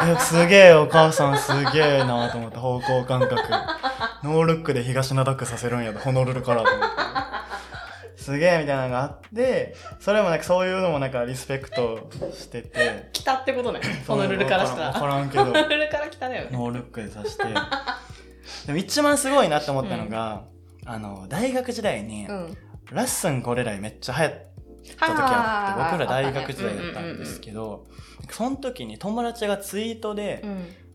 [0.16, 3.36] え、すげえ、お母さんすげえなと思って、方向感覚。
[4.22, 7.35] ノールックで東灘区させるんやと、ホノルルからと思って。
[8.26, 13.08] すげえみたいなのがあって、それもなんかそういうのもなんかリスペクトしてて。
[13.12, 13.80] 来たってことね。
[14.04, 14.84] ホノルルからしたら。
[14.86, 16.50] らんわからんけど、ホノルルから来ただよね。
[16.50, 17.44] ノールックで刺して。
[18.66, 20.42] でも一番すごいなって思ったのが、
[20.86, 22.56] あの、大学時代に、うん。
[22.90, 27.86] ラッスンゴレライめっちゃ流行った時あって、僕ら大学時代だったんですけど、
[28.28, 30.44] その時に友達がツイートで、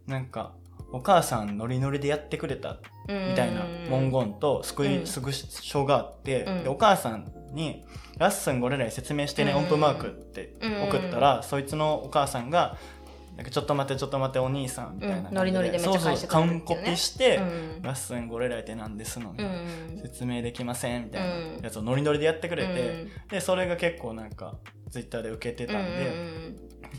[0.06, 0.52] なんか、
[0.94, 2.78] お母さんノリノリでやってくれた
[3.08, 6.64] みたいな文言とスクショがあって、うん。
[6.64, 7.84] でお母さんに
[8.18, 9.58] 「ラッスンゴレライ説明してね、うん。
[9.60, 12.78] 音符マーク」って送ったら、そいつのお母さんが
[13.38, 16.52] 「なんかちょっと待ってちょっと待ってお兄さん」みたいなノリノリでめっちゃ返してくれるね。
[16.58, 17.82] そうそう完コピして、うん。
[17.82, 19.56] ラッスンゴレライって何ですの?」みたいなう
[19.94, 19.98] ん。
[20.02, 23.12] 説明できませんみたいなうんやつをノリノリでやってくれて、うん。
[23.30, 24.56] でそれが結構なんか
[24.90, 26.14] ツイッターで受けてたんで、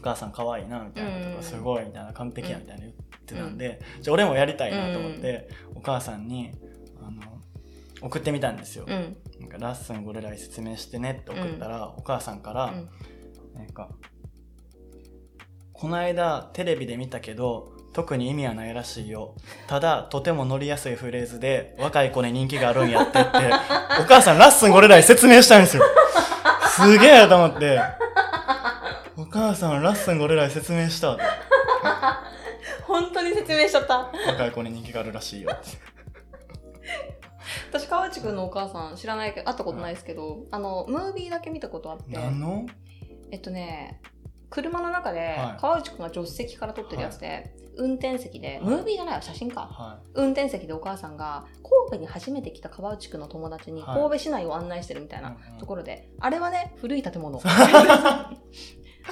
[0.00, 1.42] お母さん可愛いなみたいなとか、うん。
[1.42, 3.02] すごいみたいな完璧やみたいな言って
[3.34, 6.52] たんで、じゃあ俺もやりたいなと思って、お母さんに
[7.00, 7.22] あの
[8.00, 12.88] 送ってみたんですよ、うんうんなんかラッスンゴレライ説明してねって送ったら、お母さんから、うん
[13.54, 13.90] なんか
[15.72, 19.34] この間テレビで見たけど特に意味はないらしいよ。
[19.66, 23.30] ただ、とても乗りやすいフレーズで、若い子に人気があるんやってって、
[24.00, 25.82] お母さんラッスンゴレラに説明したんですよ。
[26.68, 27.80] すげえと思って。
[29.16, 31.18] お母さんラッスンゴレラに説明した。
[33.02, 34.10] 本当に説明しちゃった。
[34.26, 35.50] 若い子に人気があるらしいよ。
[37.70, 42.66] 私、川内くんのお母さん知らないけど、会ったことないですけど、あの、ムービーだけ見たことあって、何の？
[43.30, 44.00] えっとね、
[44.50, 49.62] 車の中ではい川内くんが助手席から撮ってるやつで、運転席で、はいムービーじゃないわ、写真か。
[49.62, 51.46] は運転席でお母さんが
[51.88, 55.22] 神戸に初めて来た川内くんの友達にはい神戸市内を案内してるみたいい。
[55.22, 57.40] なところで、あれはね、古い建物。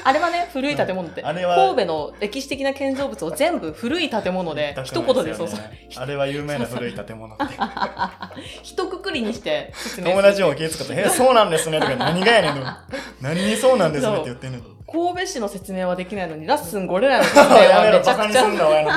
[0.05, 1.23] あれはね、古い建物って。
[1.23, 5.61] あれは神戸の歴史的な建造物を全部古い建物で、一言でそうそう。
[5.97, 7.45] あれは有名な古い建物って。
[8.63, 12.85] 一括りにして友達も気遣って、え、そうなんですねとか、何がやねんとか。
[13.21, 14.65] 何にそうなんですねって言ってんのに。
[14.91, 18.97] 神戸市の説明はできないのに、ラッスンゴレラの説明やめろ、はめちゃくちゃ バカにすんな、親のこ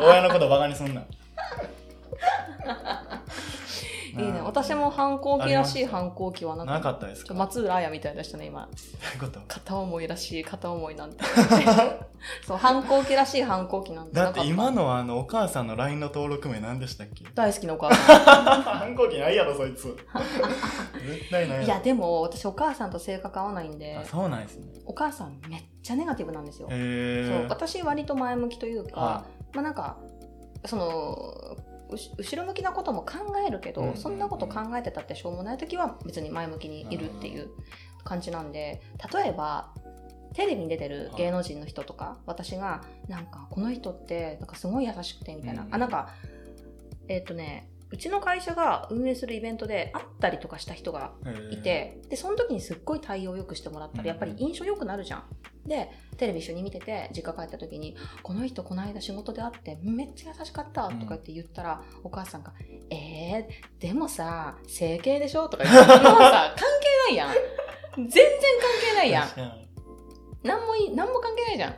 [0.00, 0.06] と。
[0.06, 1.02] 親のことバカにすんな。
[4.18, 4.40] いいね。
[4.42, 7.34] 私も反抗期らしい反抗期はなかか、ったですか？
[7.34, 8.68] 松浦綾みたいでしたね、今。
[9.48, 11.18] 片思いらしい片思いなんて。
[12.46, 17.24] そう、反抗期らししい反抗期なんてなかだって今のあの、お母さんの LINE の登録名何でしたっけ？
[17.34, 18.16] 大好きなお母さ
[18.62, 19.96] 反抗期ないやろ、そいつ。
[21.06, 21.64] 絶対ないん。
[21.64, 24.66] いや、でも私お母さんと性格合わないんであ、、そうなんですね。
[24.86, 26.68] お母さんめっちゃネガティブなんですよ。
[26.70, 27.48] へそうー。
[27.48, 29.96] 私割と前向きというか、はまあなんか
[30.66, 31.49] その
[31.90, 37.50] 後ろ向きなことも考えるけど、そんなこと考えてたってしょうもない時は別に前向きにいるっていう
[38.04, 38.80] 感じなんで
[39.12, 39.72] 例えば
[40.34, 46.10] テレビに出てる芸能人の人とか、私がなんかこの人ってなんかすごい優しくてみたいな、うんあなんか
[47.08, 51.12] えっ、とねうちの会社が運営するイベントで会ったりとかした人が
[51.50, 55.24] いて、でその時にすっごい対応よくしてもらったらやっぱり印象良くなるじゃん。
[55.66, 62.52] でテレビ一緒に見てて実家帰った時に「この人この間仕事で会ってめっちゃ優しかった」とか言って言ったら、お母さんが
[62.90, 66.64] 「えー、でもさ整形でしょ?」とか言ってもうさ 関係
[67.08, 67.34] ないやん。
[67.96, 68.24] 全然
[68.60, 69.28] 関係ないやん。
[70.42, 71.74] 何もいい何も関係ないじゃん。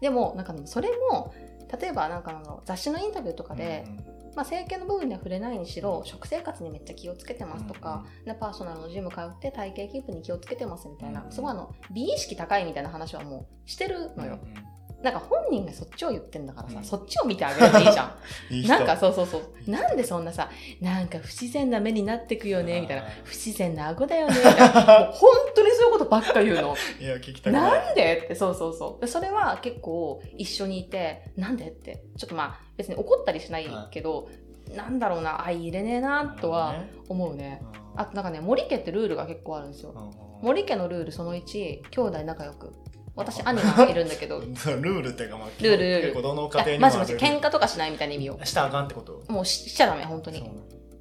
[0.00, 1.34] でもなんかそれも
[1.80, 14.73] 例えばなんかあの雑誌のインタビューとかで、うんうんまあ、整形の部分には触れないにしろ食生活にめっちゃ気をつけてますとか、でパーソナルのジム通って体型キープに気をつけてますみたいな、うんすごいあの美意識高いみたいな話はもうしてるのよ、うん
[15.04, 16.84] なんか本人がそっちを言ってんだからさ、うん。
[16.84, 18.16] そっちを見てあげればいいじゃ
[18.50, 19.70] いいなんかそうそうそう。
[19.70, 20.50] なんでそんなさ
[20.80, 23.04] なんか不自然な目になってくよねみたいな。
[23.22, 24.64] 不自然な顎だよねみたいな。
[24.64, 26.74] もう本当にそういうことばっか言うの。
[26.98, 27.72] いや、聞きたくない。
[27.84, 29.00] なんでってそうそうそう。
[29.02, 32.02] でそれは結構一緒にいてなんでって。
[32.16, 34.30] ちょっとまあ別に怒ったりしないけど、
[34.74, 36.76] なんだろうな相入れねえなとは
[37.08, 37.60] 思うね。
[37.94, 38.00] うん。
[38.00, 39.92] あとなんかね森家ってルールが結構あるんですよ。
[39.94, 42.70] うん森家のルールその1兄弟仲良く
[43.16, 44.40] 私兄がいるんだけど。
[44.40, 46.00] ルールっていうか、まあ、ルール。
[46.02, 48.44] 結構どの家庭にもマジマジある喧嘩とかしないみたいな意味を。
[48.44, 49.22] したらあかんってこと？
[49.28, 50.42] もうししちゃダメ本当に。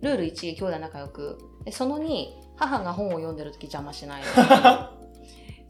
[0.01, 1.37] ルール1兄弟仲良く。
[1.65, 4.21] でその2母が本を読んでる時邪魔しない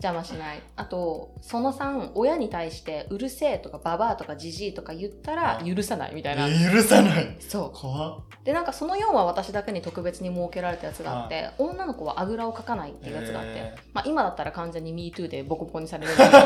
[0.04, 0.62] 邪魔しない。
[0.76, 7.36] あとその3親に対してうるせえとかババアとかジジイとか言ったら許さないみたいな、え許さない。
[7.39, 7.74] そ。
[7.74, 8.45] う。
[8.45, 16.38] でなんかその4は私だけに特別に設けられたやつがあって、女の子はあぐらをかかないっていうやつがあって、へまあ、今だったら完全に MeToo でボコボコにされるんだけど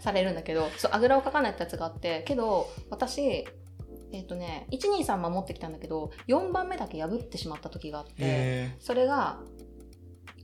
[0.00, 3.46] されるんだけどそうあぐらをかかないってやつがあって けど私
[4.12, 9.38] えっ、とね123守ってきたんだけど4番目だけ破ってしまった時があって、へそれが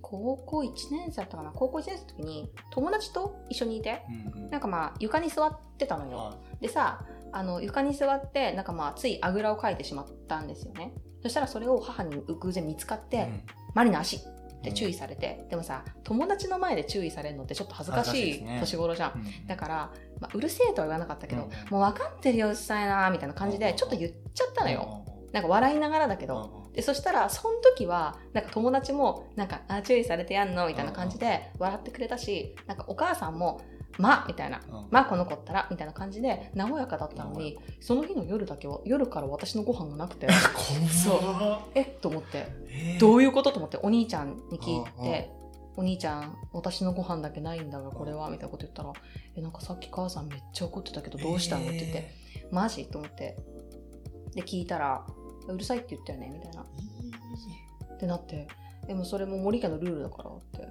[0.08, 1.50] 高校1年生だったかな？
[1.50, 4.50] 高校1年生の時に友達と一緒にいてーうんうん。
[4.50, 6.16] なんかまあ床に座ってたのよ。
[6.16, 10.92] はでさあの床に座ってなんかまあついあぐらをかいてしまったんですよね。
[11.22, 13.42] そしたらそれを母に偶然見つかって「うん。
[13.74, 14.16] マリの足!」
[14.58, 19.46] って注意されて、でもさ友達の前で注意されるのってちょっと恥ずかしい年頃じゃん、うん。
[19.46, 30.68] だから、まあ、うるせえとは言わなかったけど、うんもう分かってるようっさいなみたいな感じうんでちょっと言っちゃったのよ、うんなんか笑いながらだけうんど、でそしたらその時はなんか友達もなんかあ注意されてやんの？
[30.68, 33.62] みたいな感じで笑ってくれたしなんかお母さんも
[33.98, 34.60] まみたいな。
[34.68, 35.66] うんまあこの子ったら？
[35.70, 40.26] みたいな感じで和やかだったのにその日の夜だけは夜から私のご飯がなくて。
[41.08, 41.60] 怖っ。
[41.74, 41.82] え？
[41.82, 42.46] っと思って。
[42.68, 43.00] えー。
[43.00, 43.52] どういうこと？
[43.52, 45.30] と思ってお兄ちゃんに聞いて
[45.78, 48.92] 「お兄ちゃん私のご飯だけないんだがこれは」みたいなこと言ったら
[49.34, 52.10] 「えなんかさっき母さんめっちゃ怒ってたけどどうしたの?」って言って
[52.52, 53.36] 「マジ?」と思って。
[54.34, 55.06] で聞いたら
[55.54, 56.62] 「うるさいって言ったよね」みたいな。
[56.62, 58.46] ってなって。
[58.86, 60.68] でもそれも森家のルールだからって。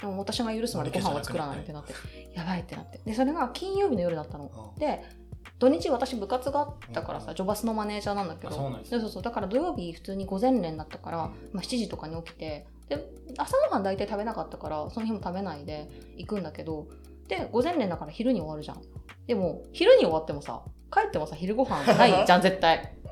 [0.00, 1.94] でも私が許すまでご飯は作らないってなって。
[2.34, 3.00] やばいってなって。
[3.04, 4.50] でそれが金曜日の夜だったの。
[4.74, 5.02] うんで
[5.60, 7.36] 土日私部活があったからさ、うん。
[7.36, 8.52] ジョバスのマネージャーなんだけど。
[8.52, 12.66] そうそうそうだから土曜日普通に午前練だったから、まあ、7時とかに起きて。
[12.88, 12.98] で
[13.38, 16.88] 朝ごはん大体食べなかったからその日も食べないで行くんだけど。
[17.28, 18.82] で午前練だから昼に終わるじゃん。
[19.26, 20.62] でも昼に終わってもさ
[20.94, 22.94] 帰ってもさ、昼ご飯ないじゃん、絶対。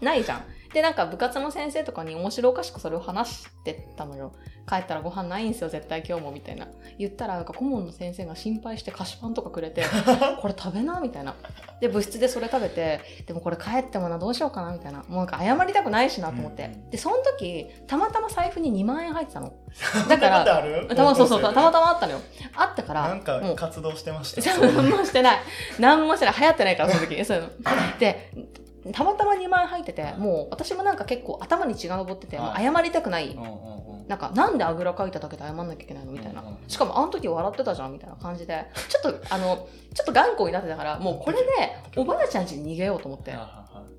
[0.00, 0.44] ないじゃん。
[0.72, 4.32] で、なんか部活の先生とかに面白おかしくそれを話してたのよ。
[4.68, 6.68] 帰ったらご飯ないんすよ、絶対今日も、みたいな。
[6.96, 9.82] 言ったら、なんか顧問の先生が心配して菓子パンとかくれて、
[10.40, 11.34] これ食べな、みたいな。
[11.80, 15.00] で、部室でそれ食べて、でもこれ帰ってもな、どうしようかな、みたいな。
[15.00, 16.64] もうなんか謝りたくないしなと思って。
[16.64, 19.52] うんで、その時、たまたま財布に2万円入ってたの。
[20.08, 22.20] だからたまそうそう、たままたまあったのよ。
[22.54, 24.58] あったから、なんかもう活動してました。
[24.60, 25.38] 何もしてない。
[25.78, 26.34] 何もしてない。
[26.38, 27.24] 流行ってないから、その時。
[27.24, 27.50] そういうの。
[27.98, 28.30] で、
[28.92, 33.36] たまたま2万円入ってて、もう私もなんか結構頭に血が上ってて、謝りたくない。
[34.08, 36.42] なんか、なんであぐらかいただけで謝んなきゃいけないのみたいな。
[36.66, 41.46] しかも、あの時笑ってたじゃんみたいな感じで、ちょっと、あの、ちょっと頑固になってたから、もうこれで、
[41.96, 43.32] おばあちゃん家に逃げようと思って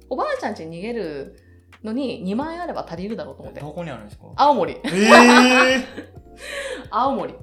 [0.10, 1.38] おばあちゃん家に逃げる
[1.84, 3.62] のに2万円あれば足りるだろうと思って。
[3.62, 4.26] どこにあるんですか？
[4.36, 4.74] 青森。
[4.84, 5.84] えー
[6.92, 7.34] 青森。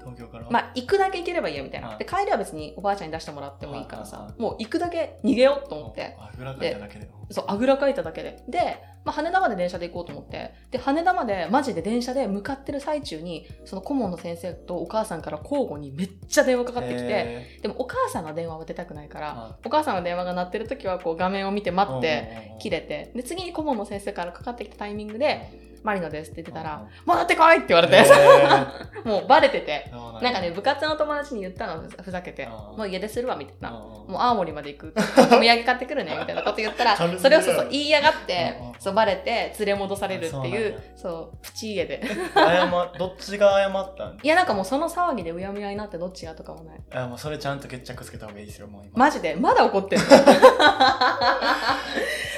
[0.00, 1.88] 東京からまあ、行くだけ行ければいいよみたいな。
[1.88, 6.16] はいで、帰りは別におばあちゃんに出してもらってもいいからさもう行くだけ逃げようと思って。
[6.18, 7.10] あぐらかいただけで。
[7.30, 8.42] そう、あぐらかいただけで。
[8.48, 28.04] で、まあ、羽田まで電車で行こうと思って、で、羽田までマジで電車で向かってる最中に、その顧問の先生とお母さんから交互にめっちゃ電話かかってきて、へでもお母さんの電話は出たくないから、はお母さんの電話が鳴ってる時はこう画面を見てー待って、切れて、で、次に顧問の先生からかかってきたタイミングで、マリノですって言ってたうんら、戻ってこいって言われて、
[29.04, 33.70] もうバレてて、なんかね、だ部活の友達に言ったの、ふざけて、うんもう家出するわ、みたいな。
[33.70, 34.94] うんもう青森まで行く。
[34.98, 42.02] お土産買ってくるね、みたいなこと言ったら、それをそうそう言いやがってそうバレて連れ戻されるっていうや、そう、プチ家で。
[42.34, 42.66] 謝
[42.98, 44.18] どっちが謝ったん？
[44.22, 46.80] いや、なんかもうその騒ぎでうやむやになってどっちがとかもない。
[46.92, 48.92] あもうそれちゃんと決着つけた方がいいですよ、もう今。
[48.96, 49.36] マジで？
[49.36, 50.02] まだ怒ってる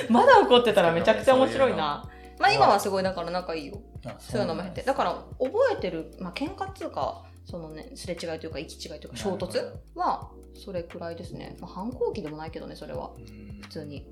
[0.09, 2.05] まだ怒ってたらめちゃくちゃ面白いな。
[2.43, 3.81] まあ今はすごいだから仲いいよ。
[4.05, 4.83] あそういうのも減って。
[4.83, 9.59] だから覚えてる、まあ喧嘩っていうか、そのね、すれ違いというか、行き違いというか、衝突
[9.95, 11.57] はそれくらいですね。
[11.61, 13.13] まあ反抗期でもないけどね、それは。
[13.17, 13.99] うん普通に。
[13.99, 14.05] い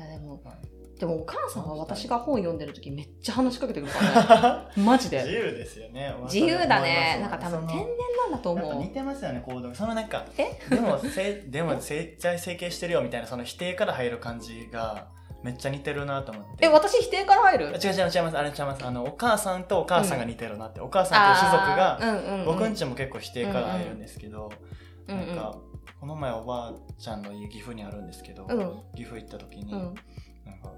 [0.00, 4.82] やでも、はいでもお母さんは私が本読んでる時めっちゃ話しかけてくるからね。
[4.82, 5.32] マジ自で。
[5.32, 6.12] 由ですよね。
[6.24, 7.18] 自由だね。
[7.20, 8.88] なんか多分天然なんだと思う似。
[8.90, 10.58] てますよね、行動がそのなんか、え？
[10.68, 15.06] でも、せでも、整体整形してるよみたいな、その否定から入る感じが、
[15.42, 16.66] めっちゃ似てるなと思って。
[16.66, 17.64] え、私否定から入る？
[17.66, 18.84] 違う違う違います、あれ違います。
[18.84, 20.80] あの、お母さんとお母さんが似てるなって。
[20.80, 24.68] お母さんっていう種族が、うんうんうん、僕んちも結構否定から入るんですけど、うんうん
[25.08, 25.58] なんか、
[26.00, 28.82] この前おばあちゃんの家岐阜にあるんですけど、うん。
[28.94, 29.94] 岐阜行った時に、うん。
[30.44, 30.70] なんか、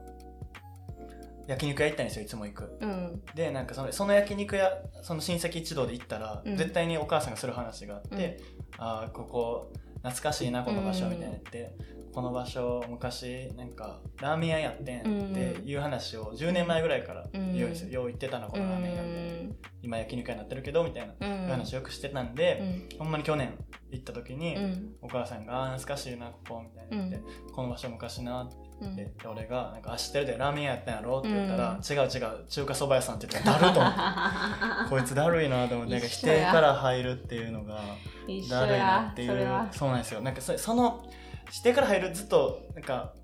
[1.49, 2.79] 焼肉屋行ったんですよ、いつも行く。
[2.81, 3.23] うん。
[3.35, 4.71] で、なんかそのその焼肉屋、
[5.03, 6.57] その親戚一同で行ったら、うん。
[6.57, 8.41] 絶対にお母さんがする話があって、
[8.79, 11.75] ああ、ここ、懐かしいな、この場所、うんみたいな言って、
[12.13, 15.03] この場所、昔、なんか、ラーメン屋やってんっ
[15.33, 17.69] ていう話を10年前ぐらいからよ。
[17.89, 19.71] よう言ってたな、このラーメン屋って。
[19.83, 22.99] 今焼肉屋になってるけど、みたいな、話をよくしてたんで、うん。
[22.99, 23.57] ほんまに去年
[23.91, 24.93] 行った時に、うん。
[25.03, 31.19] お母さんが、懐かしいな、ここ、みたいな言って、この場所昔な、ってうん言って、で俺が、なんか、あ、知ってるで、ラーメン屋やったんやろ？
[31.21, 31.79] って言ったら、うん。
[31.79, 33.99] 違う違う、中華そば屋さんって言って、だると思って。
[34.91, 37.83] こいつだるいなと思って、なんか否定から入るっていうのが、だ
[38.27, 40.23] るいなやっていうそうなんですよ。
[40.23, 41.05] なんかそその
[41.51, 43.15] 否定から入るずっとなんか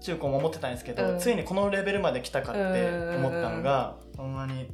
[0.00, 1.18] 中高も思ってたんですけど、うん。
[1.18, 2.60] ついにこのレベルまで来たかって
[3.16, 4.68] 思ったのが、ほんまに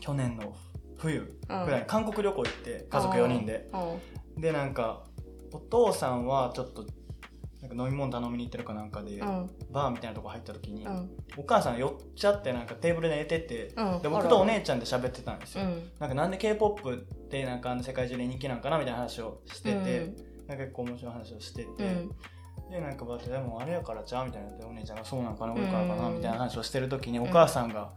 [0.00, 0.54] 去年の
[0.98, 4.40] 冬ぐらい、韓国旅行行って家族4人で、うん。
[4.40, 5.04] でなんか
[5.52, 6.86] お父さんはちょっと
[7.62, 9.50] なんか飲み物頼みに行ってるかなんかで、うん。
[9.70, 11.10] バーみたいなとこ入った時に、うん。
[11.36, 14.02] お母さんが寄っちゃってなんかテーブルで寝てて、うん。
[14.02, 15.90] で僕とお姉ちゃんで喋ってたんですよ、うん。
[15.98, 16.96] なんかなんで K-POP っ
[17.28, 20.14] てなんかあの世界中で人気なんかなみたいな話をしてて、
[20.48, 22.10] なんか結構面白い話をしてて、うん。
[22.70, 27.90] でなんかバーってでもあれやからちゃうみたいなお姉ちゃんがそうなんかなうん俺からかなみたいな話をしてる時にお母さんが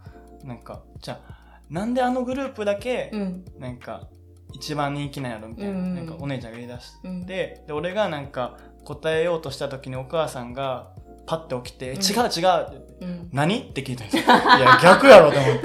[0.44, 3.46] なんかじゃあなんであのグループだけうん。
[3.58, 4.08] なんか
[4.54, 7.26] 一番人気なんやろみたいな,、うんなんかお姉ちゃんが言い出しうん。
[7.26, 10.92] てで俺がなんか答えようとした時にお母さんが
[11.26, 11.96] パッて起きて「ん。
[11.96, 13.30] 違う違う」って言ってうん。
[13.32, 13.60] 何？
[13.60, 14.24] って聞いたんですよ。
[14.24, 15.62] いや、逆やろと思って。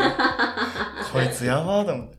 [1.12, 2.18] こいつやばーと思って。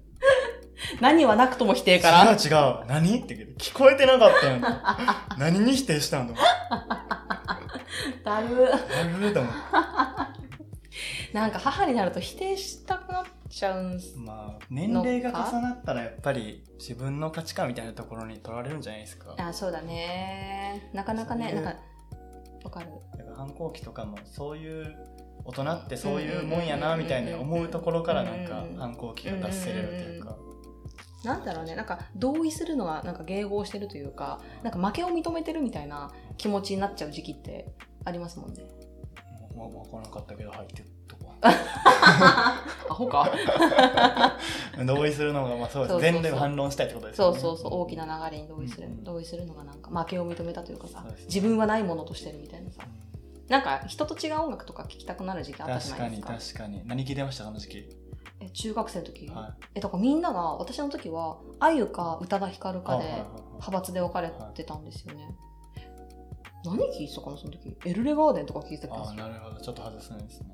[1.01, 2.85] 何はなくとも否定から違う違う。
[2.87, 4.59] 何って聞こえてなかったよ。
[5.37, 6.33] 何に否定したんだ
[8.23, 8.47] だる
[9.09, 10.45] なると思って。
[11.33, 19.35] なんか母になると否定したくなっちゃうんすまあ、年齢が重なったらやっぱり自分の価値観みたいなところに取られるんじゃないですか。
[19.37, 21.75] あそうだねなかなかねなんか
[22.63, 22.89] わかる
[23.35, 24.95] 反抗期とかもそういう
[25.43, 30.37] 大人ってそういうもんやなみたいに思うところからなんかうん反抗期が出せれるというか。
[31.25, 37.67] なんだろうねなんか同意するのはなんか迎合してるというかなんか負けを認めてるみたいな気持ちになっちゃう時期って
[38.03, 38.63] ありますもんね
[39.55, 41.33] もう分からなかったけど入ってるとこ。
[41.41, 43.31] アホか
[44.85, 45.99] 同意するのが、まあそうです。
[46.01, 47.39] 全然反論したいってことですよね。
[47.39, 52.81] そうそうそう大きな流れに同意する、うん同意するのがなんか負けを認めたというかさね自分はないものとしてるみたいなさ
[53.47, 56.87] なんか人と違う音楽とか聴きたくなる時期あったじゃ確かにないですか確かに。
[56.87, 58.04] 何聞いてましたその時期？
[58.45, 62.83] え中学生の時、はえだからみんなが私の時はあゆか宇多田ヒカルい。
[62.83, 63.23] かで
[63.53, 65.29] 派閥で分かれてたんですよね、
[66.65, 67.77] 何聴いてたかなその時？
[67.85, 69.61] エルレガーデンとか聴いてた気あなるほど。
[69.61, 70.51] ちょっと外すんですね。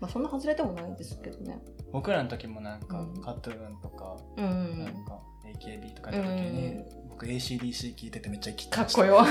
[0.00, 1.58] まあそんな外れてもないんですけどね。
[1.92, 3.20] 僕らの時もなんか、うん。
[3.22, 9.02] カットゥーンとか、うんなんか AKB とかやった時に、うん僕 ACDC 聞いててめっちゃ生きてました。
[9.02, 9.22] かっこよ。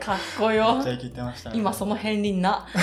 [0.00, 0.74] かっこよ。
[0.76, 1.58] めっちゃ生きてましたね。
[1.58, 2.66] 今その片鱗な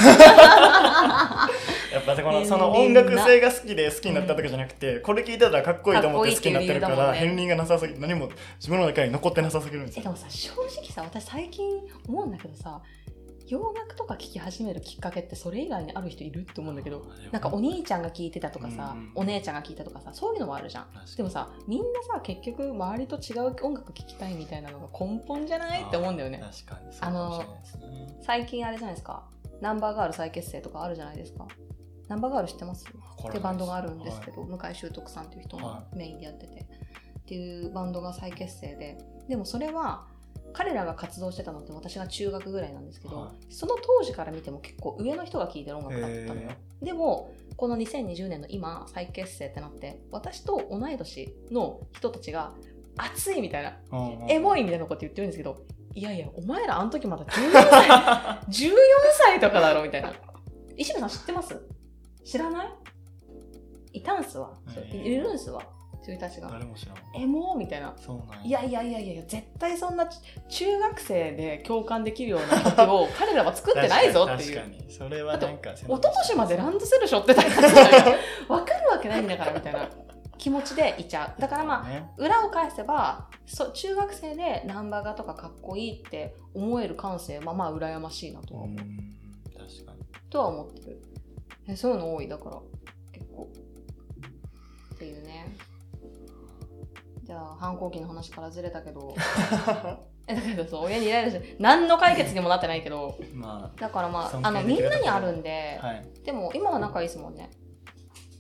[1.94, 10.02] やっぱこのその音楽性が好きで好きになったとかじゃなくて、これ聞いてたらかっこいいと思って好きになってるから、片鱗がなさすぎ何も自分の中に残ってなさすぎるんですよ。
[10.02, 11.66] えでもさ正直さ私最近
[12.08, 12.82] 思うんだけどさ
[13.48, 20.88] 洋楽とか聴き始めるきっかけってそれ以外にある人いるって思うんだけどなんかお兄ちゃんが聴いてたとかさ、お姉ちゃんが聴いたとかさそういうのもあるじゃん。
[21.16, 26.41] でもさみんなさ結局周りと違う音楽聴きたいみたいなのが根本じゃないって思うんだよね。
[26.66, 27.84] 確かにそうかもしれないですね。
[28.22, 29.24] 最近あれじゃないですか。
[29.62, 31.48] ナンバーガール再結成とかあるじゃないですか
[32.10, 32.86] ナンバーガール知ってます？
[32.88, 38.97] ってバンドがあるんですけど、向井秀徳さんっていう人がはメインでやってて、っていうバンドが再結成で。
[39.30, 40.06] でもそれは
[40.51, 46.49] 彼らが活動してたのって私が中学ぐらいなんですけど、はその当時から見ても結構上の人が聴いてる音楽だったのよ。
[46.49, 52.54] へでもこの2020年の今再結成ってなって私と同い年の人たちが
[52.97, 53.78] 熱いみたいな
[54.28, 55.64] エモいみたいなこと言ってるんですけど
[55.95, 57.89] いやいやお前らあの時まだ14歳
[58.70, 58.72] 14
[59.18, 60.12] 歳とかだろみたいな。
[60.76, 61.56] 石部さん知ってます？
[62.24, 62.70] 知らない？
[63.94, 65.02] いたんすわ、へー。
[65.04, 65.62] いるんすわ。
[66.02, 66.50] そういう人たちが。
[66.50, 66.98] 誰も知らん。
[67.16, 67.94] エモみたいな。
[67.98, 70.06] そうなんいやいやいやいや絶対そんな
[70.50, 74.60] 中学生で共感できるような曲を 彼らは作ってないぞっていう。
[74.60, 74.92] 確かに。
[74.92, 78.20] それはなんか一昨年までランドセル背負ってたからじゃない
[78.50, 79.90] わかるわけないんだからみたいな
[80.38, 81.42] 気持ちでいちゃう。
[81.42, 82.10] だからまあね。
[82.18, 88.86] 裏を返せばそ中学生でナンバーガとかかっこいいって思える感性はまあ羨ましいなとは,、うん確
[89.86, 90.04] かに。
[90.30, 91.02] とは思ってる
[91.68, 92.59] えそういうの多いだから
[93.11, 93.49] 結構。
[94.95, 95.55] っていうね。
[97.24, 99.16] じゃあ反抗期の話からずれたけど。
[100.26, 103.18] えだけどそう親にイライラして何の解決にもなってないけど。
[103.34, 106.05] まだからまあ尊あのみんなにあるんで、あはい。
[106.24, 107.49] でも今は仲いいですもんね。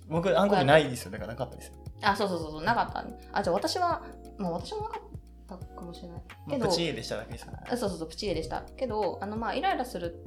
[0.07, 1.11] 僕暗黒ないですよ。
[1.11, 1.73] だからなかったですよ。
[2.01, 3.05] あそうそうそうそうなかった。
[3.31, 4.03] あじゃあ私は
[4.37, 6.21] もう私もなかったかもしれない。
[6.49, 8.63] けどまあプチーでしただけですからあそうそうそうプチゲでした。
[8.77, 10.23] けどあのまあイライラする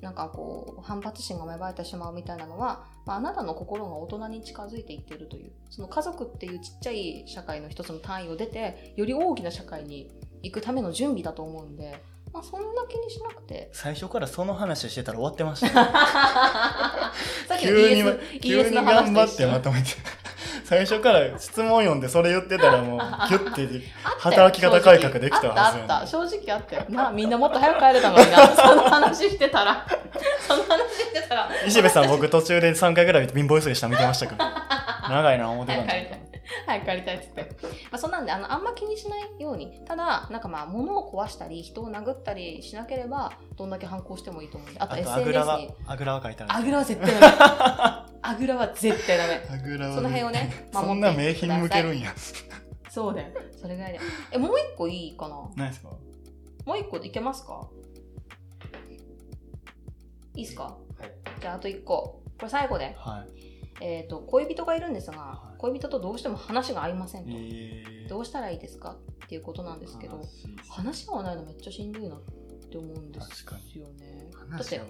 [0.00, 10.10] なんかこう反発心が芽生えてしまうみたいなのは、まあ、あなたの心が大人に近づいていっているというその家族っていうちっちゃい社会の一つの単位を出てより大きな社会に
[10.42, 13.68] 行くための準備だと思うんで、まあ、そんな気にしなくて。
[13.72, 15.66] 最初からその話してたら終わってました。
[15.66, 15.72] よ
[17.46, 19.88] さっきの急に急に頑張ってまとめて
[20.70, 22.98] 最初から質問読んでそれ言ってたらもう
[23.28, 23.82] ギュッて
[24.20, 26.86] 働き方改革できたはずあやった正直あったよ。
[26.88, 28.46] なみんなもっと早く帰れたのにな。
[28.54, 29.84] その話してたら。
[30.46, 31.48] その話してたら。
[31.66, 34.44] 石部さん僕途中で3回ぐらい貧乏ゆすりしたの見てましたけど。
[35.10, 36.29] 長いな思ってたんで早く帰りたい
[36.66, 39.82] 早く帰りたいっつって、まあ、そんなんであのあんま気にしないように。
[39.86, 44.80] ただなんかまあ物を壊したり人を殴ったりしなければどんだけ反抗してもいいと思うんで。
[44.80, 47.26] あと SNS あぐらはにあぐらは書いてある あぐらは絶対ダメ。
[48.22, 49.40] あぐらは絶対ダメ。
[49.50, 52.12] あぐらはその辺をねそん守ってな名品向けるんや。
[52.90, 53.28] そうだよ。
[53.60, 54.00] それぐらいで
[54.32, 55.34] えもう一個いいかな？
[55.36, 55.90] も何ですか？
[56.66, 57.68] う一個いけますか？
[60.34, 60.64] いいっすか？
[60.64, 60.70] は
[61.06, 61.40] い。
[61.40, 62.20] じゃああと一個。
[62.38, 62.94] これ最後で。
[62.98, 63.50] はい。
[63.82, 67.34] えー、と恋人がいるんですが、はい恋人とどうしても話が合いませんと、え。
[67.34, 70.20] ーどうしたらいいですかっていうことなんですけど
[70.68, 72.20] 話が合わないのめっちゃしんどいなっ
[72.70, 73.44] て思うんです
[73.78, 74.30] よね。
[74.50, 74.80] だって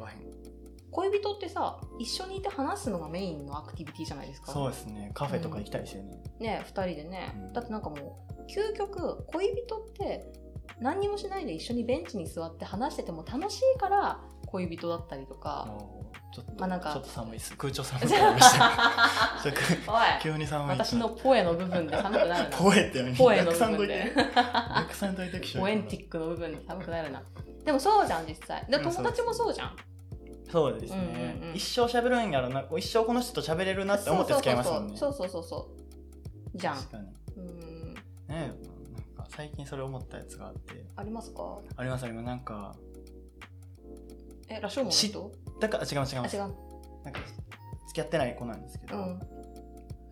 [0.90, 4.52] 恋人ってさ一緒にいて話すのがメインのアクティビティじゃないですか。
[4.52, 5.10] そうですね。
[5.12, 7.52] カフェとか行きたいですよね、ね2人でね、うん。
[7.52, 10.32] だってなんかもう究極恋人って
[10.80, 15.68] 何にもしないで一緒にベンチに座って話してても楽しいから恋人だったりとか。
[16.34, 16.92] ちょっと、まあなんか。
[16.92, 20.20] ちょっと寒いです空調寒くなりました。
[20.22, 20.78] 急に寒い。
[20.78, 22.56] 私のポエの部分で寒くなるな。
[22.56, 23.52] ポエって何ポエの？
[23.52, 24.12] 部分で。
[24.14, 27.22] てたくさんといてポエンティックの部分で寒くなるな。
[27.64, 28.64] でもそうじゃん実際。
[28.68, 29.76] でうん友達もそうじゃん。
[30.50, 31.00] そうですね、う
[31.38, 31.56] んうんうん。
[31.56, 32.64] 一生喋るんやろな。
[32.76, 34.96] 一生この人と喋れるなって思って付き合いますもんね。
[34.96, 35.68] そうそうそうそ
[36.54, 36.58] う。
[36.58, 36.76] じゃん。
[36.76, 37.04] 確かに。
[37.36, 37.94] うん。
[37.94, 38.48] ねなん
[39.16, 40.84] か最近それ思ったやつがあって。
[40.96, 41.58] ありますか？
[41.76, 42.74] あります今なんか
[44.50, 45.32] えラショーモンの人？
[45.60, 46.54] だから違います違いますあ違う。
[47.04, 47.20] なんか
[47.88, 49.20] 付き合ってない子なんですけど、うん。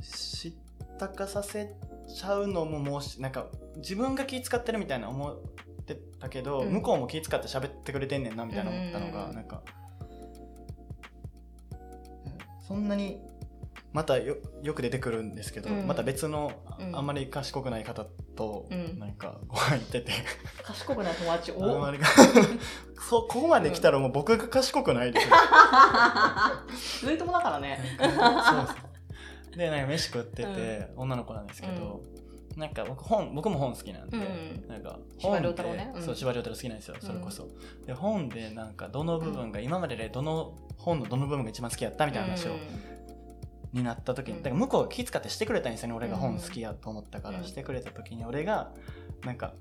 [0.01, 0.55] 知っ
[0.99, 1.75] たかさせ
[2.09, 6.73] ちゃうのももうしなんか自分が気使ってるみたいな思ってたけど、うん。
[6.75, 9.63] 向こうも気使って喋ってくれてんねんなみたいな思ったのが、うんなんか
[12.67, 13.19] そんなに
[13.99, 15.89] またよよく出てくるんですけど、うん。
[15.89, 16.97] また別のあうん。
[16.97, 18.05] あんまり賢くない方
[18.37, 18.97] とうん。
[18.97, 20.13] なんかご飯行ってて、
[20.63, 21.51] 賢くない友達？
[21.51, 21.99] あんおまり
[23.09, 25.35] そうここまで来たらもう僕が賢くないですよ。
[27.11, 27.81] ずいともだからね。
[27.99, 29.59] そうです。
[29.59, 32.01] でなんか飯食ってて、女の子なんですけど、
[32.57, 36.03] なんか僕本僕も本好きなんで、うんなんか司馬本で遼太郎ねうん。
[36.03, 37.49] そう司馬遼太郎好きなんですよそれこそ、
[37.85, 42.53] で本でなんかどの部分が、今まででどの本のどの部分が一番好きやったみたいな話を、
[43.73, 44.43] になった時にうん。
[44.43, 47.45] だから向こうが気遣ってしてくれたんですよね俺が本うん好きやと思ったから、うん。
[47.45, 48.73] してくれた時に俺が
[49.25, 49.55] なんか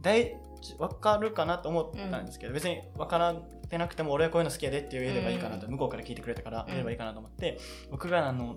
[0.00, 0.36] 大
[0.78, 5.72] 分かるかなと思ったんですけど、別に分からってなくても俺はこういうの好きやでって言えればいいかなと、うん。
[5.72, 6.66] 向こうから聞いてくれたからうん。
[6.66, 7.58] 言えればいいかなと思って、
[7.90, 8.56] 僕があの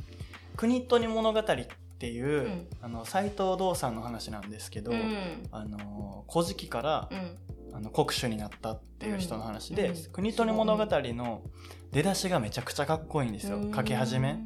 [0.56, 1.68] 「国とに物語」って
[2.06, 2.66] いう、うん。
[2.80, 5.48] あの斎藤道さんの話なんですけど、うん。
[5.50, 7.36] あの古事記から、うん。
[7.74, 10.12] あの国主になったっていう人の話で「うん。
[10.12, 11.42] 国とに物語」の
[11.92, 14.38] 出だしがめちゃくちゃかっこいいんですよ、書き始め。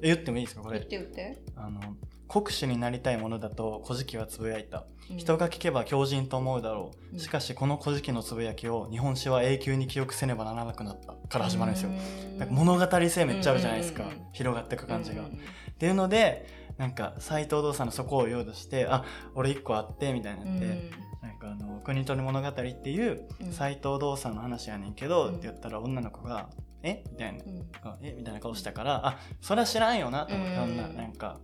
[0.00, 0.62] 言ってもいいですか？
[0.62, 0.78] これ。
[0.78, 1.42] 言って言って。
[1.56, 1.80] あの
[2.26, 5.18] 国主になりたいものだと古事記はつぶやいた、うん。
[5.18, 7.20] 人が聞けば強靭と思うだろう、うん。
[7.20, 11.92] しかしこの古事記のつぶやきを日本史は永久に記憶せねばならなくなったから始まるんですよ、う
[12.34, 12.38] ん。
[12.38, 15.26] なんか物語性めっちゃあるじゃないですか、広がっていく感じが、うん。
[15.28, 15.30] っ
[15.78, 19.04] ていうのでなんか斎藤道さんのそこを言おうとしてあ
[19.34, 23.52] 俺一個あってみたいになって、なんかあの国取物語っていううん。
[23.52, 25.34] 斎藤道さんの話やねんけど、うん。
[25.34, 26.48] って言ったら女の子が
[26.82, 27.04] 「え？
[27.10, 27.44] みたいな。
[27.44, 27.70] うん。
[27.82, 28.14] あえ？
[28.16, 30.76] みたいな顔したからあそれは知らんよなと思って、うん。
[30.78, 31.38] ななんか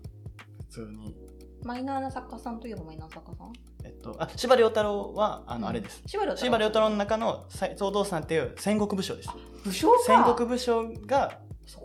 [0.70, 1.14] 普通に。
[1.62, 3.52] マイナーな作家さんといえばマイナー作家さん？
[3.84, 5.68] えっとあ司馬遼太郎はあの、うん。
[5.68, 6.02] あれです。
[6.06, 6.88] 司馬太郎。
[6.88, 9.28] の中の斎藤道さんっていう戦国武将です。
[9.66, 9.98] 武将か。
[10.06, 11.40] 戦国武将が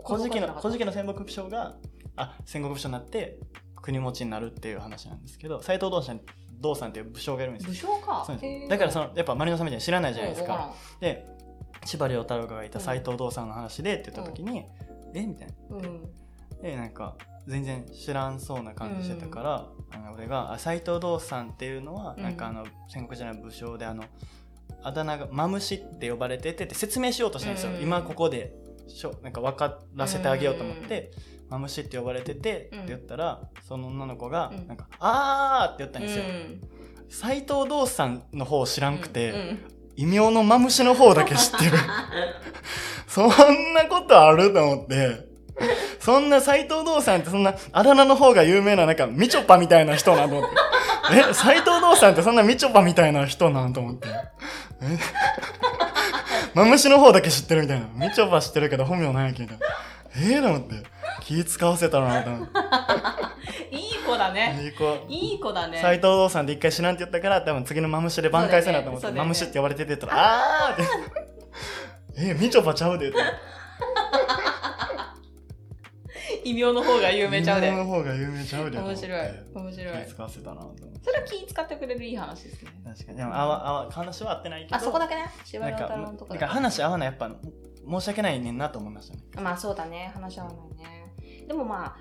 [0.06, 1.76] 古事記の古事記の戦国武将が
[2.16, 3.38] あ戦国武将になって
[3.80, 6.20] 国持ちになるっていう話なんですけど斎藤道さん
[6.60, 7.70] 道さんっていう武将がいるんですよ。
[7.70, 8.24] 武将か。
[8.26, 8.68] そうですへー。
[8.68, 10.54] だからそのやっぱマリノさんみたいに知らないじゃないですか。
[10.54, 11.26] うんわらで
[11.84, 14.64] 司馬遼太郎がいた斎藤道さんの話でって言った時に、
[15.14, 15.26] え？
[15.26, 15.76] みたいな。
[15.76, 16.62] んうん。
[16.62, 17.16] で、なんか、
[17.48, 22.22] 全然知らんそうな感じしてたから、あの俺が、あ斎藤道さんっていうのは、うん。
[22.22, 24.04] なんかあの、戦国時代の武将で、あの、
[24.84, 27.72] あだ名が、マムシって呼ばれててって説明しようとしたんですよ。
[27.72, 28.54] うん今ここで
[28.86, 31.10] しょ、なんか分からせてあげようと思って、
[31.52, 36.24] マムシって呼ばれててってうん言ったら、その女の子がうん、なんか、あーって言ったんですよ。
[36.24, 36.60] うん
[37.10, 39.58] 斎藤道さんの方知らんくて、うん
[39.94, 41.72] 異名のマムシの方だけ知ってる。
[43.06, 43.28] そん
[43.74, 45.28] なことあると思って。
[46.00, 50.56] そんな斎藤道さんってそんなあだ名の方が有名ななんかみちょぱみたいな人なんと思って。
[51.30, 54.08] え、斎藤道さんってそんなみちょぱみたいな人なんと思って。
[54.80, 54.98] え？
[56.54, 57.88] マムシの方だけ知ってるみたいな。
[57.94, 59.66] みちょぱ知ってるけど本名なんやっけみたいな。
[60.16, 60.74] えー、と思って。
[61.20, 62.48] 気使わせたなと思っ
[63.70, 64.34] いい子だて。
[64.34, 65.06] ねいい子。
[65.08, 70.82] いい子だね斎藤道さんって一回知らんって言ったから、多分次のマムシで挽回せなと思って、そうだよねマムシって呼ばれてて言ったら、あーって。
[72.16, 73.18] え、みちょぱちゃうでって。
[76.44, 78.78] 異名の方が有名ちゃうで有名の方が有名ちゃうで。
[78.78, 80.82] 面白い面白い気使わせたなと思って。
[81.04, 83.18] それは気使ってくれるいい話ですね確かに。
[83.18, 84.76] でも、あわ、あわ、話は合ってないけど。
[84.76, 87.30] あそこだけね司馬なんか、遼太郎のとこなんか話合わない、やっぱ、
[87.88, 89.22] 申し訳ないねんなと思いましたね。
[89.36, 90.10] まあそうだね。
[90.14, 91.46] 話し合わないね。
[91.46, 91.96] でもまあ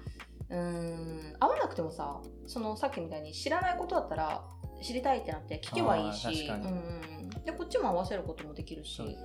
[0.49, 4.43] うーん合わなくてもさそのさっきみたいに知らないことだったら
[4.84, 9.17] 知りたいってなって聞けばいいしうんうん、でこっちも合わせることもできるしそんなに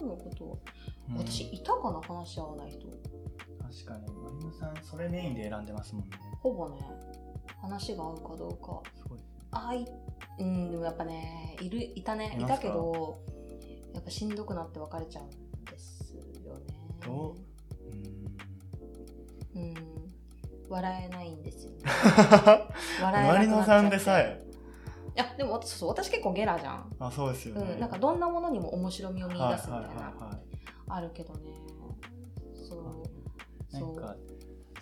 [0.00, 0.58] 悩むこと
[1.14, 2.86] 私いたかな話し合わない人。
[3.62, 6.10] 確かに、マリノさん、それメインで選んでますもんね。
[6.40, 6.80] ほぼね
[7.60, 8.82] 話が合うかどうか。
[8.96, 9.18] すごい。
[9.52, 9.86] あい
[10.38, 12.36] うんでもやっぱねいるいたね。
[12.38, 13.20] いたけど
[13.96, 15.30] やっぱしんどくなって別れちゃうん
[15.64, 16.22] ですよ
[16.58, 16.66] ね。
[17.04, 17.34] ど
[19.54, 19.58] う？
[19.58, 19.62] ん。
[19.62, 19.74] うん。
[20.68, 21.78] 笑えないんですよね。
[23.00, 23.40] マ 笑えなくなっちゃって。
[23.40, 24.44] リノさんでさえ。
[25.14, 27.72] いやでも私そう私結構ゲラじゃん、あ、そうですよね。
[27.72, 30.40] うん、なんかどんなものにも面白みを見はい出すみたいな、はいはいはい。
[30.88, 31.52] あるけどね。
[32.68, 32.84] そう。
[33.72, 34.16] なんか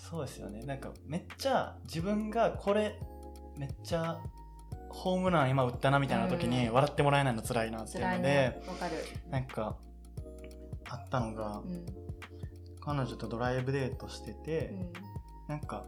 [0.01, 0.65] そうですよね。
[0.65, 2.99] なんかめっちゃ自分がこれ
[3.57, 4.21] めっちゃ
[4.95, 6.75] ホームラン今打ったなみたいな時にうん。
[6.75, 8.95] 笑ってもらえないの辛いなっていうので、辛いねわかる。
[9.31, 9.77] なんか
[10.89, 11.85] あったのが、うん
[12.87, 14.75] 彼女とドライブデートしてて、
[15.49, 15.87] なんか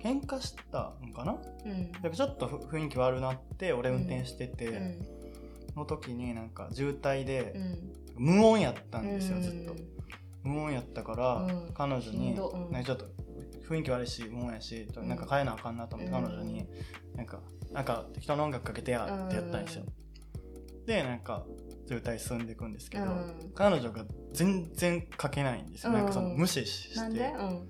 [0.00, 1.32] 喧嘩したのかな？
[1.32, 2.12] うん。
[2.12, 5.06] ちょっとふ雰囲気悪なって俺運転してて、うん。
[5.74, 7.54] の時になんか渋滞で
[8.16, 8.24] うん。
[8.24, 9.74] 無音やったんですよ、うんずっと。
[10.44, 11.72] 無音やったから、うん。
[11.74, 12.50] 彼女にしんど。
[12.50, 12.72] うん。
[12.72, 13.06] なんかちょっと
[13.64, 15.08] 雰囲気悪いし無音やしうん。
[15.08, 16.24] なんか変えなあかんなと思ってうん。
[16.24, 16.66] 彼女に
[17.14, 17.40] なんか
[17.72, 19.84] なんか適当な音楽かけてやってやったんですよ、
[20.86, 21.44] でなんか
[21.88, 23.52] 渋滞進んでいくんですけど、うん。
[23.54, 27.06] 彼女が全然かけないんですよ、なんかそのうん無視してな
[27.48, 27.68] ん。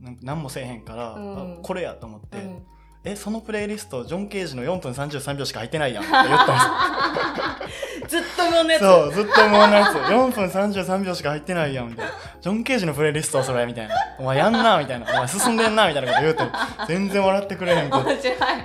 [0.00, 1.52] なんか何もせえへんから、うん。
[1.54, 2.66] あこれやと思って、うん
[3.04, 7.72] え、そのプレイリスト、ジョン・ケージの4分33秒しか入ってないやんって言ったんで
[8.06, 8.82] す ずっと無音のやつ。
[8.82, 9.94] そう、ずっと無音のやつ。
[9.96, 12.12] 4分33秒しか入ってないやん、みたいな。
[12.40, 13.96] ジョン・ケージのプレイリストそれ、みたいな。
[14.18, 15.06] お前やんな、みたいな。
[15.10, 16.42] お前進んでんな、みたいなこと言うて、
[16.86, 17.90] 全然笑ってくれへん。
[17.90, 18.16] 面白い。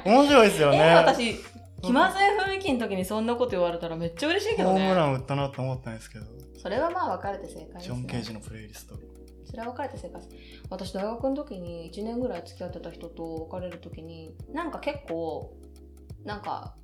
[0.06, 0.96] 面白いですよえ、ね。
[0.96, 1.36] 私、
[1.82, 4.82] 気まずい雰囲気の時にそんなこと言われたらめっちゃ嬉しいけどね。
[4.82, 6.26] ホームラン打ったなと思ったんですけど、
[6.62, 7.82] それはまあ別れて正解です、ね。
[7.82, 8.96] ジョン・ケージのプレイリスト。
[9.48, 10.36] それは別れて正解です。
[10.70, 15.54] 私、大学の時に1年ぐらい付き合ってた人と別れる時に、なんか結構、
[16.24, 16.76] なんか、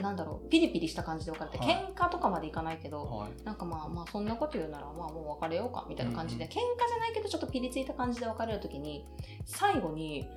[0.00, 3.44] なんだろう、ピリピリした感じで別れて、はい喧嘩とかまでいかないけど、はい。
[3.44, 9.06] なんかまあまあそんなこと言うならまあもう別れようかみたいな感じで、うん喧嘩じゃないけどちょっとピリついた感じで別れる時に
[9.46, 10.28] 最後に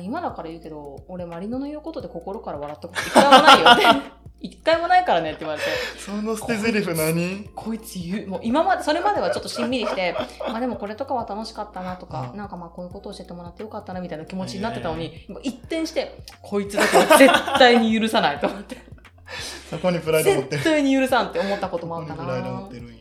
[0.00, 5.66] 今だから言うけど俺マリノの言うことで心から笑ったこと一回もないよって一回もないからねって言われて。
[5.98, 7.50] その捨て台詞何？
[7.54, 12.38] こいつ言うもう今までそれまではちょっとしんみりしてまあでもこれとかは楽しかったなとか、うん。
[12.38, 18.76] なんかまあこういうことを教えてもらってよかったなみたいな気持ちになってたのに、一転してこいつだけは絶対に許さないと思って。
[19.70, 20.62] そこにプライド持ってる。
[20.62, 22.24] 絶対に許さんって思ったこともあそったな。
[22.24, 22.99] プライド持ってるんよ。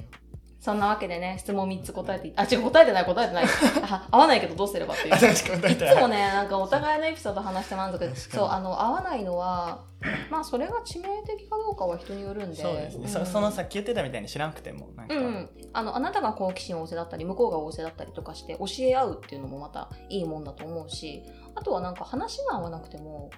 [0.59, 3.45] そんなわけでね、質問3つ答えていあ、違う、答えてない、答えてない。
[3.83, 5.13] あ合わないけどどうすればっていう。
[5.13, 5.95] あ、確かに大い体。
[5.95, 9.85] つもね、なんかお互いのエピソード話して満足そう、あの、合わないのは、
[10.29, 12.61] まあ、それが致命的かどうかは人によるんで。
[12.61, 21.23] そうですね、んそそのさっき言ってたみたいに知らんくてもなんか、うんうん、あのあなたが好奇心旺盛だったり向こうが旺盛だったりとかして教え合うっていうのもまたいいもんだと思うし
[21.55, 23.29] あとはなんか話が合わなくても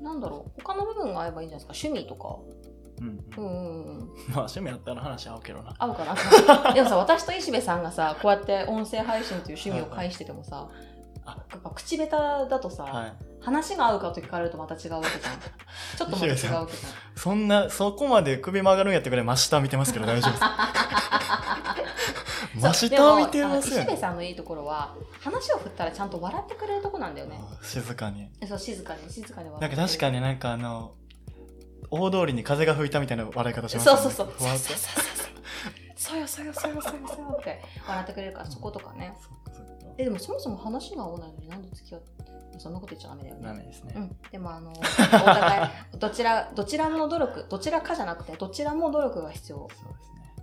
[0.00, 2.38] なんだろう他の部分が合えばいいんじゃないですか趣味とか
[3.00, 3.44] うんうん。
[3.44, 5.74] うんうん まあ趣味あったら話合うけどな。
[5.78, 6.72] 合うかな。
[6.74, 10.68] でもさ私と石部さんがさこうやって音声配信という趣味を介しててもさ、
[11.24, 13.12] あやっぱ口下手だとさ、はい。
[13.40, 15.40] 話が合うかと聞かれるとまた違うわけじゃん。
[15.96, 16.92] ちょっとまた違うわけじゃん。
[17.16, 20.44] そんなそこまで首曲がるんやってくらい真下見てますけど大丈夫です
[22.54, 27.40] 真そう下見てますよね石部さんのいいところは話を振ったらちゃんと笑ってくれるとこなんだよね。
[27.40, 28.28] あ静かに。
[28.46, 30.94] そう静かに静かに笑なんか確かになんかあの
[31.90, 34.02] 大通りに風が吹いたみたいな笑い方しますよね。
[34.02, 34.34] そうそうそう。
[34.38, 35.20] そうそうそう
[36.10, 39.14] そうよそうよそうよそうよそうよって笑ってくれるからそことかね
[39.98, 49.82] えでもそもそも話が合わないのになんで付き合ってそんなこと言っちゃダメだよねダメですね、うん、でもあのお互いどちらどちらも努力どちらかじゃなくてどちらも努力が必要そうです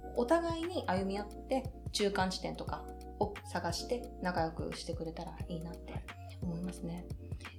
[0.06, 2.84] ねお互いに歩み合って中間地点とか
[3.20, 5.94] を探して仲良くしてくれたらいいなって
[6.42, 7.06] 思いますね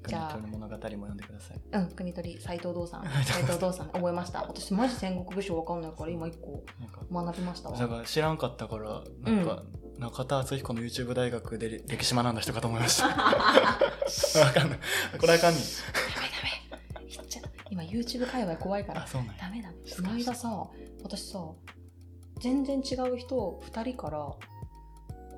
[0.06, 1.60] じゃあ国取り物語も読んでください。
[1.72, 3.04] うん国取斎藤道さん。
[3.24, 4.42] 斎藤道さん覚えました。
[4.42, 5.92] 私マジ戦国武将わかんない。
[5.92, 7.78] から今一個なんか学びましたわ。
[7.78, 9.62] だから知らんかったからなんか、
[9.98, 13.08] 中田敦彦の YouTube 大学で歴史学んだ人かと思いました。
[13.08, 14.78] わかんない。
[15.18, 15.62] これあかんねん。
[15.62, 19.02] ダメダメちゃ今 YouTube 界隈怖いから。
[19.02, 19.42] あそうなんや。
[19.42, 19.70] ダメだ。
[19.70, 20.68] この間さ
[21.02, 21.44] 私さ
[22.40, 24.32] 全然違う人2人から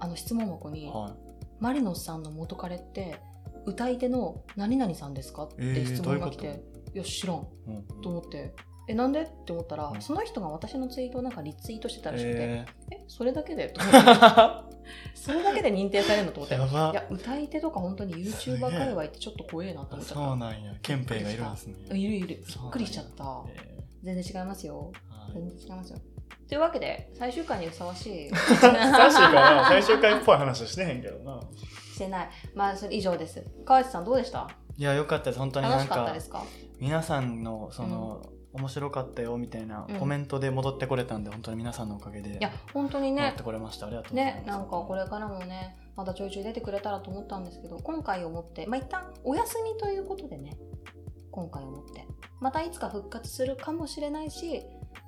[0.01, 1.17] あの質問箱には
[1.61, 3.21] 「マリノスさんの元彼って
[3.67, 7.37] 歌い手の何々さんですか?」って質問が来て、えー知らん。
[7.37, 8.03] い、うん。
[8.03, 8.53] と思って。
[8.89, 9.21] えなんで？
[9.23, 10.01] って思ったら、うん。
[10.03, 13.69] その人が私のツイートをなんかリツイートしてたらしくて、ええそれだけで？
[13.69, 13.99] と思って。
[13.99, 14.63] ー、
[15.15, 16.33] それだけで認定されるの？
[16.33, 16.57] と思って。
[16.57, 16.59] い
[16.95, 20.27] や歌い手とか本当に YouTuber 界隈ってちょっと怖えなと思っちゃった。
[20.27, 21.75] そうなんや憲兵がいるんですね。
[21.97, 22.27] いるいる。
[22.29, 23.45] びっくりしちゃった。
[23.55, 24.91] え全然違いますよ。
[25.13, 25.33] ーはい。
[25.35, 25.99] 全然違いますよ。
[26.49, 28.29] というわけで最終回にふさわしい。
[28.31, 29.69] 最終回な。
[29.69, 31.41] 最終回っぽい話してへんけどな
[32.01, 32.29] してない。
[32.55, 33.45] まあそれ以上です。
[33.67, 34.49] 川内さんどうでした？
[34.77, 35.39] いやよかったです。
[35.39, 36.43] 本当にな楽んかしかったですか？
[36.79, 38.23] 皆さんのその、
[38.55, 39.97] 面白かったよみたいなうん。
[39.99, 43.23] コメントで戻ってこれたんで、本当に皆さんのおかげでいや本当にね。
[43.23, 43.87] 戻ってこれました。
[43.87, 44.45] ありがとうございます。
[44.45, 50.57] ねなんかこれからもねまたちょいちょい出てくれたらと思ったんですけど今回をもってまあ一旦お休みということでね
[51.31, 52.07] 今回をもって。
[52.41, 54.63] またいつか復活するかもしれないし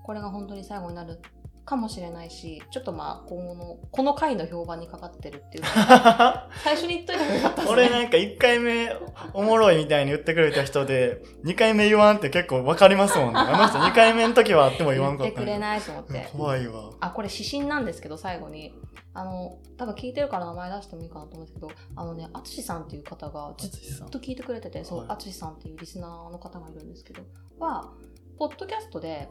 [0.04, 1.18] これが本当に最後になる
[1.64, 5.64] かもしれないしちょっとまあ今後のこの回の評判にかかってるっていう
[6.64, 7.72] 最初に言っといた方がよかったですね。
[7.72, 8.96] 俺なんか1回目
[9.32, 13.38] おもろいみたいに言ってくれた人で2回目言わんって結構わかりますもんね。
[13.38, 16.28] あの人2回目の時はあっても言わんか言っってたんやくれないと思って。
[16.32, 16.90] 怖いわ。
[17.00, 18.74] あこれ指針なんですけど最後に。
[19.14, 23.68] あの多分聞いてるから名前出してもいいかなと思うんですけどあのね淳さんっていう方がず
[24.04, 25.08] っと聞いてくれててそうはい。
[25.10, 27.22] 淳、さんっていうリスナーの方がいるんですけど
[27.58, 27.92] は
[28.38, 29.28] ポッドキャストで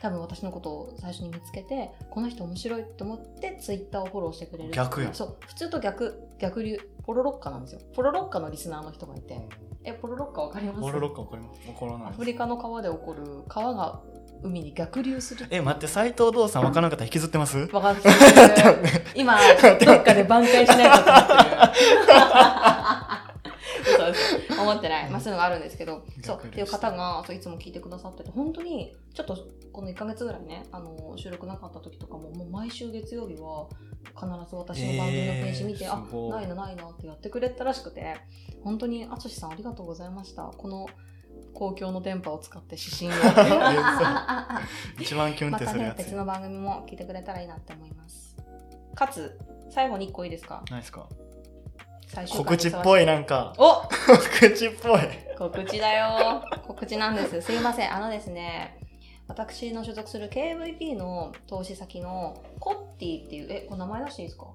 [0.00, 4.70] 多分私のことを最初に見つけてこの人面白いって思ってツイッターをフォローしてくれる。
[4.70, 5.14] 逆やん。
[5.14, 5.36] そう。
[5.46, 6.28] 普通と逆。
[6.38, 6.78] 逆流。
[7.04, 7.80] ポロロッカなんですよ。
[7.94, 9.38] ポロロッカのリスナーの人がいて。
[9.84, 10.80] えポロロッカわかります？
[10.80, 11.60] ボロロッカわかります。
[11.68, 14.00] わからないアフリカの川で起こる川が
[14.42, 15.46] 海に逆流する。
[15.50, 17.58] え待って斎藤道さんわからなかったら引きずってます？
[17.72, 18.02] わかんない。
[19.14, 19.36] 今、
[19.84, 21.50] どっかで挽回しないとと思ってる。
[24.58, 25.10] 思ってない。
[25.10, 29.36] まあそういうのがあるんですけど、そう、っていう方がそういつも聞いてくださってて、本当に、ちょっと
[29.72, 33.68] この1ヶ月ぐらいね、あの、収録なかった時とかも、もう毎週月曜日は、
[34.14, 38.16] 必ず私の番組のページ見て、あえーす、ごいないなないなってやってくれたらしくて、
[38.64, 40.42] 本当に、あつしさんありがとうございました。
[40.44, 40.86] この
[41.54, 43.12] 公共の電波を使って指針を。
[44.98, 45.98] 一番キュンってするや、つ。
[45.98, 48.36] ね別の番組も聞いてくれたらいいなって思います。
[48.94, 49.38] かつ、
[49.70, 51.08] 最後に1個いいですか何ですか
[52.36, 53.54] 告知っぽい、なんか。
[53.58, 55.00] お告知っぽい。
[55.38, 56.42] 告知だよ。
[56.66, 57.40] 告知なんです。
[57.42, 57.94] すいません。
[57.94, 58.78] あのですね、
[59.28, 64.46] 私の所属する KVP の投資先のコッティっていう、え、これ名前出していいですか？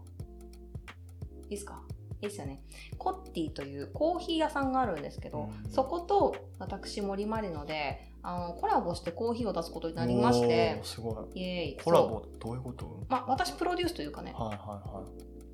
[1.44, 1.82] いいですか？
[2.22, 2.62] いいですよね。
[2.98, 11.40] コッティというコーヒー屋さんがあるんですけど、うんそこと私森まりので、あの、コラボしてコーヒーを出すことになりましてすごい。
[11.40, 11.84] イエーイ。
[11.84, 13.06] コラボどういうこと？
[13.08, 15.04] まあ、私プロデュースというかね、はいはいは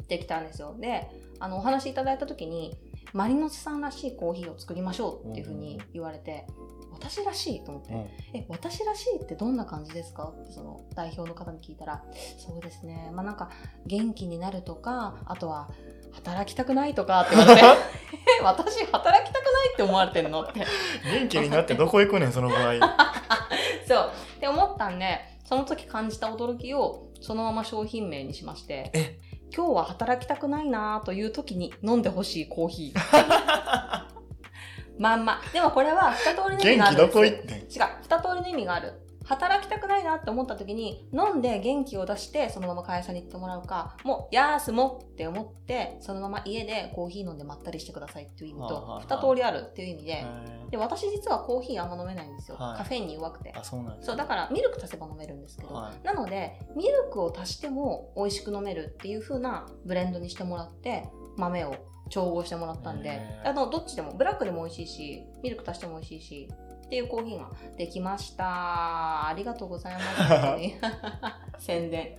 [0.07, 0.75] できたんですよ。
[0.79, 1.07] で、
[1.39, 2.75] あの、お話いただいた時に、
[3.13, 6.45] マリノスさんらしいコーヒーを作りましょうっていうふうに言われて、
[6.93, 7.95] 私らしいと思って、い。
[7.95, 8.01] うん
[8.33, 10.31] え、私らしいってどんな感じですか？
[10.39, 12.03] ってその代表の方に聞いたら、
[12.37, 13.49] そうですね、まあなんか
[13.87, 15.69] 元気になるとか、あとは
[16.11, 17.67] 働きたくないとかって言われて、
[18.39, 20.43] え私働きたくないって思われてんの？
[20.43, 20.59] って。
[21.03, 22.73] 元気になってどこ行くねん、その場合。
[23.87, 24.11] そう。
[24.37, 29.19] って思ったんで、その時感じた驚きをそのまま商品名にしまして、え
[29.53, 32.99] 今日は働きたくないなという時に飲んでほしいコーヒー。
[34.97, 35.41] まんま。
[35.51, 37.67] でもこれは二通りの意味があるんでってん違う。
[38.01, 38.93] 二通りの意味がある。
[39.31, 50.25] 働きたくないなって思った時に、飲んで元気を出して、そのまま会社に行ってもらうか、もう、やーすもって思って、そのまま家でコーヒー飲んでまったりしてくださいっていう意味と、あ二通りあるっていう意味で、へ
[50.69, 52.57] で、私実はコーヒーあんま飲めないんですよ。
[52.57, 52.77] はい。
[52.79, 53.53] カフェインに弱くて
[54.01, 56.05] そうだからミルク足せば飲めるんですけど、はい。
[56.05, 61.75] なので、ミルクを足しても美味しく飲めるっていう風なブレンドにしてもらって、豆を
[62.09, 66.49] 調合してもらったんであの、どっちでも、ブラックでも美味しいし、ミルク足しても美味しいし、
[66.91, 69.29] っていうコーヒーができました。
[69.29, 70.01] ありがとうございま
[71.57, 71.63] す。
[71.65, 72.17] 宣伝。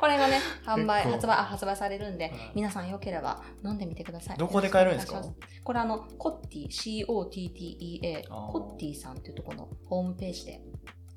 [0.00, 4.38] これがね、販売、発売、あ発売されるんで、はい皆さんよければ飲んでみてください。
[4.38, 5.22] どこで買えるんですか？
[5.62, 10.62] これあの、コッティ、C-O-T-T-E-A、コッティさんっていうところのホームページで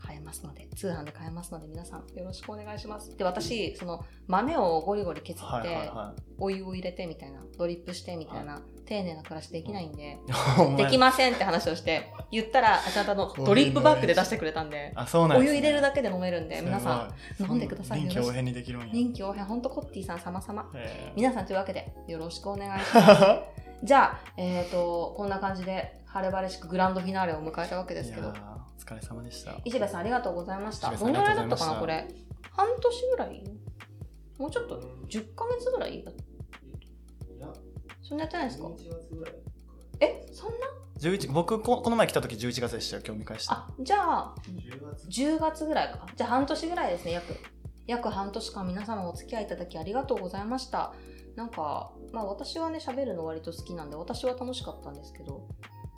[0.08, 3.18] 買えますので、通販で買えますので、皆さんよろしくお願いします。
[3.18, 10.18] で、私、その豆をゴリゴリ削って、はお湯を入れてみたいな、ドリップしてみたいな、丁寧な暮らしできないんで、
[10.78, 15.44] できませんって話をして、言ったら、あちゃんとあの、ドリップバッグで出してくれたんで、あ、そうなんお。
[15.44, 18.88] 湯入れるだけで飲めるんで、皆さん、ん飲んでください臨機応変にできるんや。
[18.94, 20.72] 臨機応変、ほんとコッティさん様々。
[20.76, 23.24] へー皆さんというわけで、よろしくお願いします。
[23.84, 28.34] じゃあ、えっ、と、こんな感じで、晴れ晴れしくグランドフィナーレを迎えたわけですけど
[28.78, 29.60] お疲れ様でした。
[29.66, 30.92] 石部さんありがとうございました。
[30.92, 32.08] どのぐらいだったかな、これ。
[32.52, 33.44] 半年ぐらい？
[34.38, 36.06] もうちょっと、10ヶ月ぐらい？
[38.04, 38.70] そんなやってないですか？
[40.00, 40.56] え、そんな
[41.00, 43.54] ？11僕こ、この前来た時11月でしたよ、今日見返して。
[43.54, 44.36] あ、じゃあ、
[45.10, 46.06] 10月ぐらいか。
[46.16, 47.36] じゃあ半年ぐらいですね、約。
[47.88, 50.94] 約半年間皆様お付き合いいただきありがとうございました。
[51.36, 55.48] なんか、まあ私はね、喋るの割と好きなんで、私は楽しかったんですけど、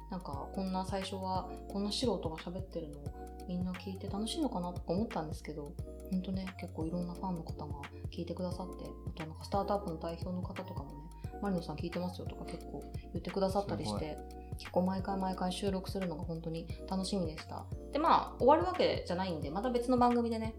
[0.10, 3.04] なんか、こんな最初は、こんな素人が喋ってるのを
[3.48, 5.74] みんな聞いて楽しいのかなとか思ったんですけど、
[6.12, 7.74] ほんとね、結構いろんなファンの方が
[8.12, 11.10] 聞いてくださって、あとなんかスタートアップの代表の方とかもね、
[11.42, 12.84] マリノさん聞いてますよとか結構
[13.14, 14.18] 言ってくださったりして、
[14.60, 17.66] 結構毎回毎回収録するのが本当に楽しみでした。
[17.92, 20.54] で、まあ、終わるわけじゃないんで、また別の番組でね、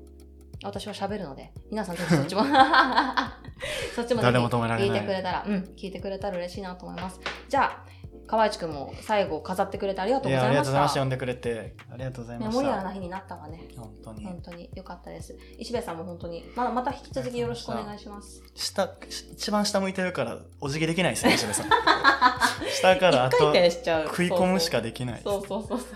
[0.63, 2.43] 私は喋るので、皆さんぜひそっちも、
[3.95, 7.21] そっちもぜひ誰も止められない聞いてくれたら、うん、聞いてくれたら嬉しいなと思います。
[7.49, 7.85] じゃあ、
[8.31, 10.51] 河内くんも最後飾ってくれてありがとうございました。
[10.51, 11.01] りがとうございました。
[11.01, 11.75] 呼んでくれて。
[11.93, 12.63] ありがとうございまメした。
[12.63, 13.69] モリアルな日になったわね。
[13.77, 14.25] 本当に。
[14.25, 15.37] 本当に良かったです。
[15.59, 18.41] 石部さんも本当に、まだまた引き続きよろしくお願いします。
[18.55, 18.89] 下、
[19.33, 21.71] 一番下向いてるから、お辞儀できないですね、石部さん。
[22.71, 23.39] 下からあと。
[23.39, 25.21] 食い込むしかできない。
[25.25, 25.89] そうそうそうそう。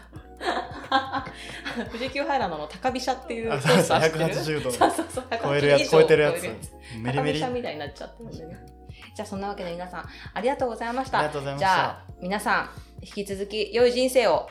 [1.87, 5.25] 富士急ハイランドの高飛車っていうコースター知ってる？180度そうそうそう。
[5.41, 6.43] 超えるや180以上つ、超えてるやつ。
[6.99, 7.43] メリメリ。
[7.45, 8.74] あ高飛車みたいになっちゃってるんでね。
[9.15, 11.19] じゃあそんなわけで皆さんありがとうございました。
[11.23, 11.85] りがとうございましじゃた。
[11.91, 12.69] あ皆さん
[13.03, 14.49] 引き続き良い人生を